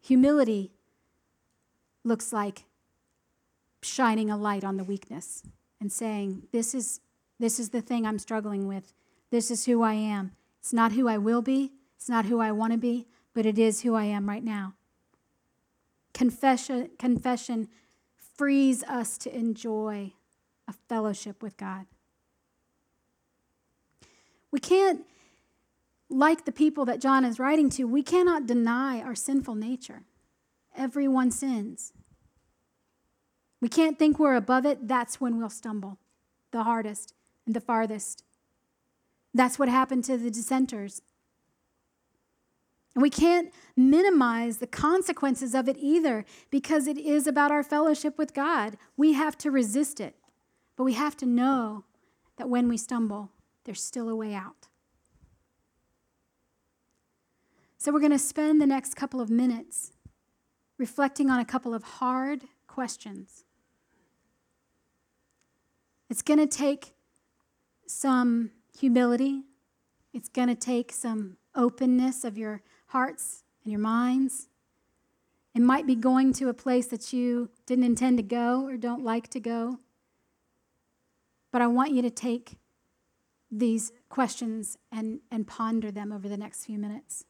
Humility 0.00 0.72
looks 2.04 2.32
like 2.32 2.64
shining 3.82 4.30
a 4.30 4.36
light 4.38 4.64
on 4.64 4.78
the 4.78 4.82
weakness 4.82 5.42
and 5.78 5.92
saying, 5.92 6.44
This 6.52 6.74
is, 6.74 7.00
this 7.38 7.60
is 7.60 7.68
the 7.68 7.82
thing 7.82 8.06
I'm 8.06 8.18
struggling 8.18 8.66
with. 8.66 8.94
This 9.30 9.50
is 9.50 9.66
who 9.66 9.82
I 9.82 9.92
am. 9.92 10.32
It's 10.60 10.72
not 10.72 10.92
who 10.92 11.06
I 11.06 11.18
will 11.18 11.42
be, 11.42 11.72
it's 11.98 12.08
not 12.08 12.24
who 12.24 12.40
I 12.40 12.50
want 12.50 12.72
to 12.72 12.78
be, 12.78 13.08
but 13.34 13.44
it 13.44 13.58
is 13.58 13.82
who 13.82 13.94
I 13.94 14.04
am 14.04 14.26
right 14.26 14.42
now. 14.42 14.72
Confession, 16.14 16.88
confession 16.98 17.68
frees 18.38 18.82
us 18.84 19.18
to 19.18 19.36
enjoy 19.36 20.14
a 20.66 20.72
fellowship 20.72 21.42
with 21.42 21.58
God. 21.58 21.84
We 24.52 24.60
can't, 24.60 25.04
like 26.08 26.44
the 26.44 26.52
people 26.52 26.84
that 26.84 27.00
John 27.00 27.24
is 27.24 27.40
writing 27.40 27.70
to, 27.70 27.84
we 27.84 28.02
cannot 28.02 28.46
deny 28.46 29.00
our 29.00 29.14
sinful 29.14 29.54
nature. 29.54 30.02
Everyone 30.76 31.30
sins. 31.30 31.92
We 33.60 33.68
can't 33.68 33.98
think 33.98 34.18
we're 34.18 34.36
above 34.36 34.66
it. 34.66 34.86
That's 34.86 35.20
when 35.20 35.38
we'll 35.38 35.50
stumble 35.50 35.98
the 36.50 36.64
hardest 36.64 37.14
and 37.46 37.56
the 37.56 37.60
farthest. 37.60 38.24
That's 39.34 39.58
what 39.58 39.68
happened 39.68 40.04
to 40.04 40.18
the 40.18 40.30
dissenters. 40.30 41.00
And 42.94 43.00
we 43.00 43.08
can't 43.08 43.52
minimize 43.74 44.58
the 44.58 44.66
consequences 44.66 45.54
of 45.54 45.68
it 45.68 45.78
either 45.80 46.26
because 46.50 46.86
it 46.86 46.98
is 46.98 47.26
about 47.26 47.50
our 47.50 47.62
fellowship 47.62 48.18
with 48.18 48.34
God. 48.34 48.76
We 48.96 49.14
have 49.14 49.38
to 49.38 49.50
resist 49.50 49.98
it, 49.98 50.16
but 50.76 50.84
we 50.84 50.92
have 50.92 51.16
to 51.18 51.26
know 51.26 51.84
that 52.36 52.50
when 52.50 52.68
we 52.68 52.76
stumble, 52.76 53.30
there's 53.64 53.82
still 53.82 54.08
a 54.08 54.16
way 54.16 54.34
out. 54.34 54.68
So, 57.78 57.92
we're 57.92 58.00
going 58.00 58.12
to 58.12 58.18
spend 58.18 58.60
the 58.60 58.66
next 58.66 58.94
couple 58.94 59.20
of 59.20 59.28
minutes 59.28 59.92
reflecting 60.78 61.30
on 61.30 61.40
a 61.40 61.44
couple 61.44 61.74
of 61.74 61.82
hard 61.82 62.44
questions. 62.66 63.44
It's 66.08 66.22
going 66.22 66.38
to 66.38 66.46
take 66.46 66.94
some 67.86 68.50
humility, 68.78 69.42
it's 70.12 70.28
going 70.28 70.48
to 70.48 70.54
take 70.54 70.92
some 70.92 71.36
openness 71.54 72.24
of 72.24 72.38
your 72.38 72.62
hearts 72.88 73.44
and 73.64 73.72
your 73.72 73.80
minds. 73.80 74.48
It 75.54 75.60
might 75.60 75.86
be 75.86 75.94
going 75.94 76.32
to 76.34 76.48
a 76.48 76.54
place 76.54 76.86
that 76.86 77.12
you 77.12 77.50
didn't 77.66 77.84
intend 77.84 78.16
to 78.18 78.22
go 78.22 78.66
or 78.66 78.76
don't 78.76 79.04
like 79.04 79.28
to 79.28 79.40
go. 79.40 79.78
But 81.50 81.60
I 81.60 81.66
want 81.66 81.92
you 81.92 82.00
to 82.02 82.10
take 82.10 82.56
these 83.52 83.92
questions 84.08 84.78
and, 84.90 85.20
and 85.30 85.46
ponder 85.46 85.90
them 85.90 86.10
over 86.10 86.28
the 86.28 86.38
next 86.38 86.64
few 86.64 86.78
minutes. 86.78 87.24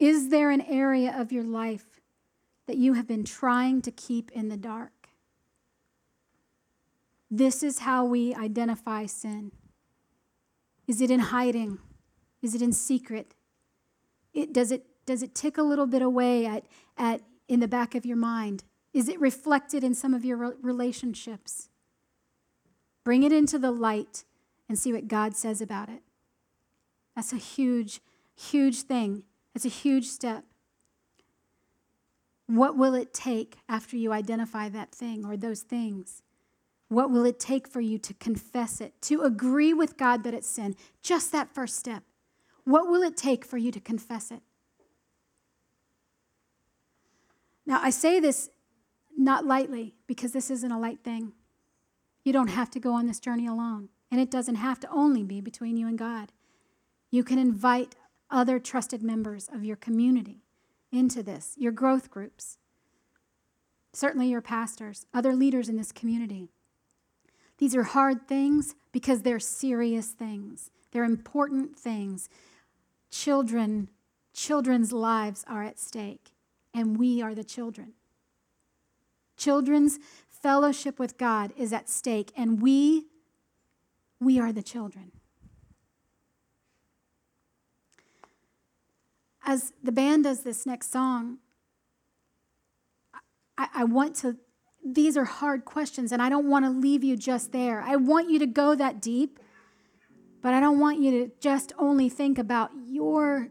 Is 0.00 0.28
there 0.28 0.50
an 0.50 0.60
area 0.62 1.14
of 1.16 1.30
your 1.32 1.44
life 1.44 2.00
that 2.66 2.76
you 2.76 2.94
have 2.94 3.06
been 3.06 3.24
trying 3.24 3.80
to 3.82 3.90
keep 3.92 4.30
in 4.32 4.48
the 4.48 4.56
dark? 4.56 5.08
This 7.30 7.62
is 7.62 7.80
how 7.80 8.04
we 8.04 8.34
identify 8.34 9.06
sin. 9.06 9.52
Is 10.86 11.00
it 11.00 11.10
in 11.10 11.20
hiding? 11.20 11.78
Is 12.42 12.54
it 12.54 12.62
in 12.62 12.72
secret? 12.72 13.34
It, 14.32 14.52
does, 14.52 14.72
it, 14.72 14.84
does 15.06 15.22
it 15.22 15.34
tick 15.34 15.58
a 15.58 15.62
little 15.62 15.86
bit 15.86 16.02
away 16.02 16.46
at, 16.46 16.64
at, 16.96 17.22
in 17.48 17.60
the 17.60 17.68
back 17.68 17.94
of 17.94 18.04
your 18.04 18.16
mind? 18.16 18.64
Is 18.92 19.08
it 19.08 19.20
reflected 19.20 19.84
in 19.84 19.94
some 19.94 20.14
of 20.14 20.24
your 20.24 20.56
relationships? 20.62 21.68
Bring 23.04 23.22
it 23.22 23.32
into 23.32 23.58
the 23.58 23.70
light 23.70 24.24
and 24.68 24.78
see 24.78 24.92
what 24.92 25.08
God 25.08 25.34
says 25.34 25.60
about 25.60 25.88
it. 25.88 26.02
That's 27.16 27.32
a 27.32 27.36
huge, 27.36 28.00
huge 28.36 28.82
thing. 28.82 29.24
It's 29.54 29.64
a 29.64 29.68
huge 29.68 30.06
step. 30.06 30.44
What 32.46 32.76
will 32.76 32.94
it 32.94 33.12
take 33.12 33.58
after 33.68 33.96
you 33.96 34.12
identify 34.12 34.68
that 34.68 34.92
thing 34.92 35.24
or 35.24 35.36
those 35.36 35.62
things? 35.62 36.22
What 36.88 37.10
will 37.10 37.24
it 37.24 37.38
take 37.38 37.68
for 37.68 37.80
you 37.80 37.98
to 37.98 38.14
confess 38.14 38.80
it, 38.80 38.94
to 39.02 39.22
agree 39.22 39.74
with 39.74 39.98
God 39.98 40.24
that 40.24 40.32
it's 40.32 40.48
sin? 40.48 40.74
Just 41.02 41.32
that 41.32 41.52
first 41.54 41.76
step. 41.76 42.02
What 42.64 42.88
will 42.88 43.02
it 43.02 43.16
take 43.16 43.44
for 43.44 43.58
you 43.58 43.70
to 43.72 43.80
confess 43.80 44.30
it? 44.30 44.40
Now, 47.66 47.80
I 47.82 47.90
say 47.90 48.18
this 48.20 48.48
not 49.16 49.44
lightly 49.44 49.94
because 50.06 50.32
this 50.32 50.50
isn't 50.50 50.72
a 50.72 50.78
light 50.78 51.00
thing. 51.04 51.32
You 52.24 52.32
don't 52.32 52.48
have 52.48 52.70
to 52.70 52.80
go 52.80 52.94
on 52.94 53.06
this 53.06 53.20
journey 53.20 53.46
alone. 53.46 53.90
And 54.10 54.20
it 54.20 54.30
doesn't 54.30 54.56
have 54.56 54.80
to 54.80 54.90
only 54.90 55.22
be 55.22 55.40
between 55.40 55.76
you 55.76 55.86
and 55.86 55.98
God. 55.98 56.32
You 57.10 57.24
can 57.24 57.38
invite 57.38 57.94
other 58.30 58.58
trusted 58.58 59.02
members 59.02 59.48
of 59.52 59.64
your 59.64 59.76
community 59.76 60.42
into 60.90 61.22
this, 61.22 61.54
your 61.58 61.72
growth 61.72 62.10
groups, 62.10 62.58
certainly 63.92 64.28
your 64.28 64.40
pastors, 64.40 65.06
other 65.12 65.34
leaders 65.34 65.68
in 65.68 65.76
this 65.76 65.92
community. 65.92 66.48
These 67.58 67.74
are 67.74 67.82
hard 67.82 68.26
things 68.28 68.74
because 68.92 69.22
they're 69.22 69.40
serious 69.40 70.08
things. 70.08 70.70
They're 70.92 71.04
important 71.04 71.76
things. 71.76 72.28
Children, 73.10 73.88
children's 74.32 74.92
lives 74.92 75.44
are 75.48 75.64
at 75.64 75.78
stake, 75.78 76.32
and 76.72 76.98
we 76.98 77.20
are 77.20 77.34
the 77.34 77.44
children. 77.44 77.92
Children's 79.36 79.98
fellowship 80.30 80.98
with 80.98 81.18
God 81.18 81.52
is 81.56 81.72
at 81.72 81.88
stake, 81.88 82.32
and 82.36 82.62
we 82.62 83.06
We 84.20 84.40
are 84.40 84.52
the 84.52 84.62
children. 84.62 85.12
As 89.44 89.72
the 89.82 89.92
band 89.92 90.24
does 90.24 90.42
this 90.42 90.66
next 90.66 90.92
song, 90.92 91.38
I, 93.56 93.68
I 93.74 93.84
want 93.84 94.16
to, 94.16 94.36
these 94.84 95.16
are 95.16 95.24
hard 95.24 95.64
questions, 95.64 96.12
and 96.12 96.20
I 96.20 96.28
don't 96.28 96.48
want 96.48 96.64
to 96.64 96.70
leave 96.70 97.02
you 97.02 97.16
just 97.16 97.52
there. 97.52 97.80
I 97.80 97.96
want 97.96 98.30
you 98.30 98.38
to 98.40 98.46
go 98.46 98.74
that 98.74 99.00
deep, 99.00 99.38
but 100.42 100.52
I 100.52 100.60
don't 100.60 100.78
want 100.78 101.00
you 101.00 101.10
to 101.12 101.32
just 101.40 101.72
only 101.78 102.08
think 102.08 102.38
about 102.38 102.70
your 102.86 103.48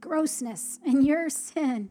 grossness 0.00 0.78
and 0.86 1.04
your 1.06 1.28
sin. 1.28 1.90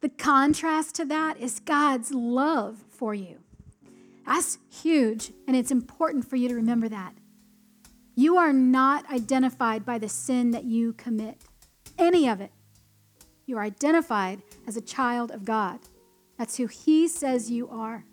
The 0.00 0.08
contrast 0.08 0.94
to 0.96 1.04
that 1.06 1.38
is 1.38 1.60
God's 1.60 2.12
love 2.12 2.84
for 2.90 3.14
you. 3.14 3.40
That's 4.26 4.58
huge, 4.70 5.32
and 5.46 5.56
it's 5.56 5.70
important 5.70 6.28
for 6.28 6.36
you 6.36 6.48
to 6.48 6.54
remember 6.54 6.88
that. 6.88 7.14
You 8.14 8.36
are 8.38 8.52
not 8.52 9.08
identified 9.10 9.84
by 9.84 9.98
the 9.98 10.08
sin 10.08 10.50
that 10.50 10.64
you 10.64 10.94
commit, 10.94 11.42
any 11.98 12.28
of 12.28 12.40
it. 12.40 12.50
You 13.46 13.58
are 13.58 13.62
identified 13.62 14.42
as 14.66 14.76
a 14.76 14.80
child 14.80 15.30
of 15.30 15.44
God. 15.44 15.80
That's 16.36 16.56
who 16.56 16.66
He 16.66 17.06
says 17.06 17.50
you 17.50 17.68
are. 17.68 18.04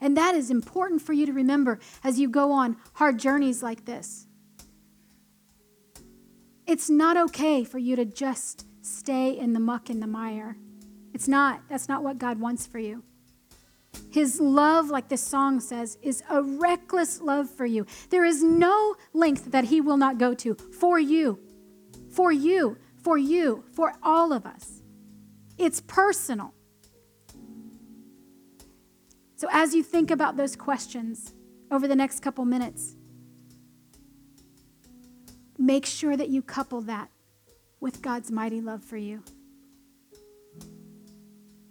And 0.00 0.16
that 0.16 0.34
is 0.34 0.50
important 0.50 1.02
for 1.02 1.12
you 1.12 1.26
to 1.26 1.32
remember 1.32 1.78
as 2.04 2.18
you 2.20 2.28
go 2.28 2.52
on 2.52 2.76
hard 2.94 3.18
journeys 3.18 3.62
like 3.62 3.84
this. 3.84 4.26
It's 6.66 6.88
not 6.88 7.16
okay 7.16 7.64
for 7.64 7.78
you 7.78 7.96
to 7.96 8.04
just 8.04 8.66
stay 8.82 9.36
in 9.36 9.52
the 9.52 9.60
muck 9.60 9.90
and 9.90 10.02
the 10.02 10.06
mire. 10.06 10.56
It's 11.12 11.28
not. 11.28 11.62
That's 11.68 11.88
not 11.88 12.02
what 12.02 12.18
God 12.18 12.40
wants 12.40 12.66
for 12.66 12.78
you. 12.78 13.04
His 14.10 14.40
love, 14.40 14.88
like 14.88 15.08
this 15.08 15.22
song 15.22 15.60
says, 15.60 15.96
is 16.02 16.22
a 16.28 16.42
reckless 16.42 17.20
love 17.20 17.48
for 17.48 17.64
you. 17.64 17.86
There 18.10 18.24
is 18.24 18.42
no 18.42 18.94
length 19.14 19.52
that 19.52 19.64
He 19.64 19.80
will 19.80 19.96
not 19.96 20.18
go 20.18 20.34
to 20.34 20.54
for 20.54 20.98
you, 20.98 21.38
for 22.10 22.30
you, 22.30 22.76
for 23.02 23.16
you, 23.16 23.64
for 23.72 23.94
all 24.02 24.32
of 24.32 24.44
us. 24.44 24.82
It's 25.56 25.80
personal. 25.80 26.54
So, 29.36 29.48
as 29.50 29.74
you 29.74 29.82
think 29.82 30.10
about 30.10 30.36
those 30.36 30.56
questions 30.56 31.34
over 31.70 31.88
the 31.88 31.96
next 31.96 32.20
couple 32.20 32.44
minutes, 32.44 32.94
make 35.58 35.86
sure 35.86 36.16
that 36.16 36.28
you 36.28 36.42
couple 36.42 36.80
that 36.82 37.08
with 37.80 38.02
God's 38.02 38.30
mighty 38.30 38.60
love 38.60 38.84
for 38.84 38.96
you. 38.96 39.24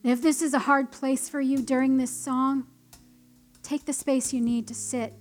If 0.04 0.22
this 0.22 0.42
is 0.42 0.54
a 0.54 0.60
hard 0.60 0.92
place 0.92 1.30
for 1.30 1.40
you 1.40 1.60
during 1.60 1.98
this 1.98 2.12
song, 2.12 2.68
take 3.62 3.86
the 3.86 3.94
space 3.94 4.34
you 4.34 4.42
need 4.42 4.68
to 4.68 4.74
sit. 4.74 5.14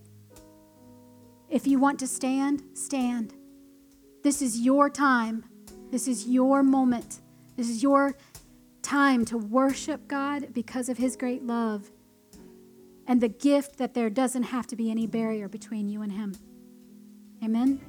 If 1.48 1.66
you 1.66 1.78
want 1.78 1.98
to 1.98 2.06
stand, 2.06 2.62
stand. 2.74 3.34
This 4.22 4.40
is 4.40 4.60
your 4.60 4.88
time. 4.88 5.44
This 5.90 6.08
is 6.08 6.26
your 6.26 6.62
moment. 6.62 7.20
This 7.56 7.68
is 7.68 7.82
your 7.82 8.14
time 8.82 9.24
to 9.26 9.36
worship 9.36 10.08
God 10.08 10.54
because 10.54 10.88
of 10.88 10.96
His 10.96 11.16
great 11.16 11.42
love 11.42 11.90
and 13.06 13.20
the 13.20 13.28
gift 13.28 13.76
that 13.78 13.92
there 13.92 14.08
doesn't 14.08 14.44
have 14.44 14.66
to 14.68 14.76
be 14.76 14.90
any 14.90 15.06
barrier 15.06 15.48
between 15.48 15.88
you 15.88 16.00
and 16.00 16.12
Him. 16.12 16.34
Amen. 17.42 17.80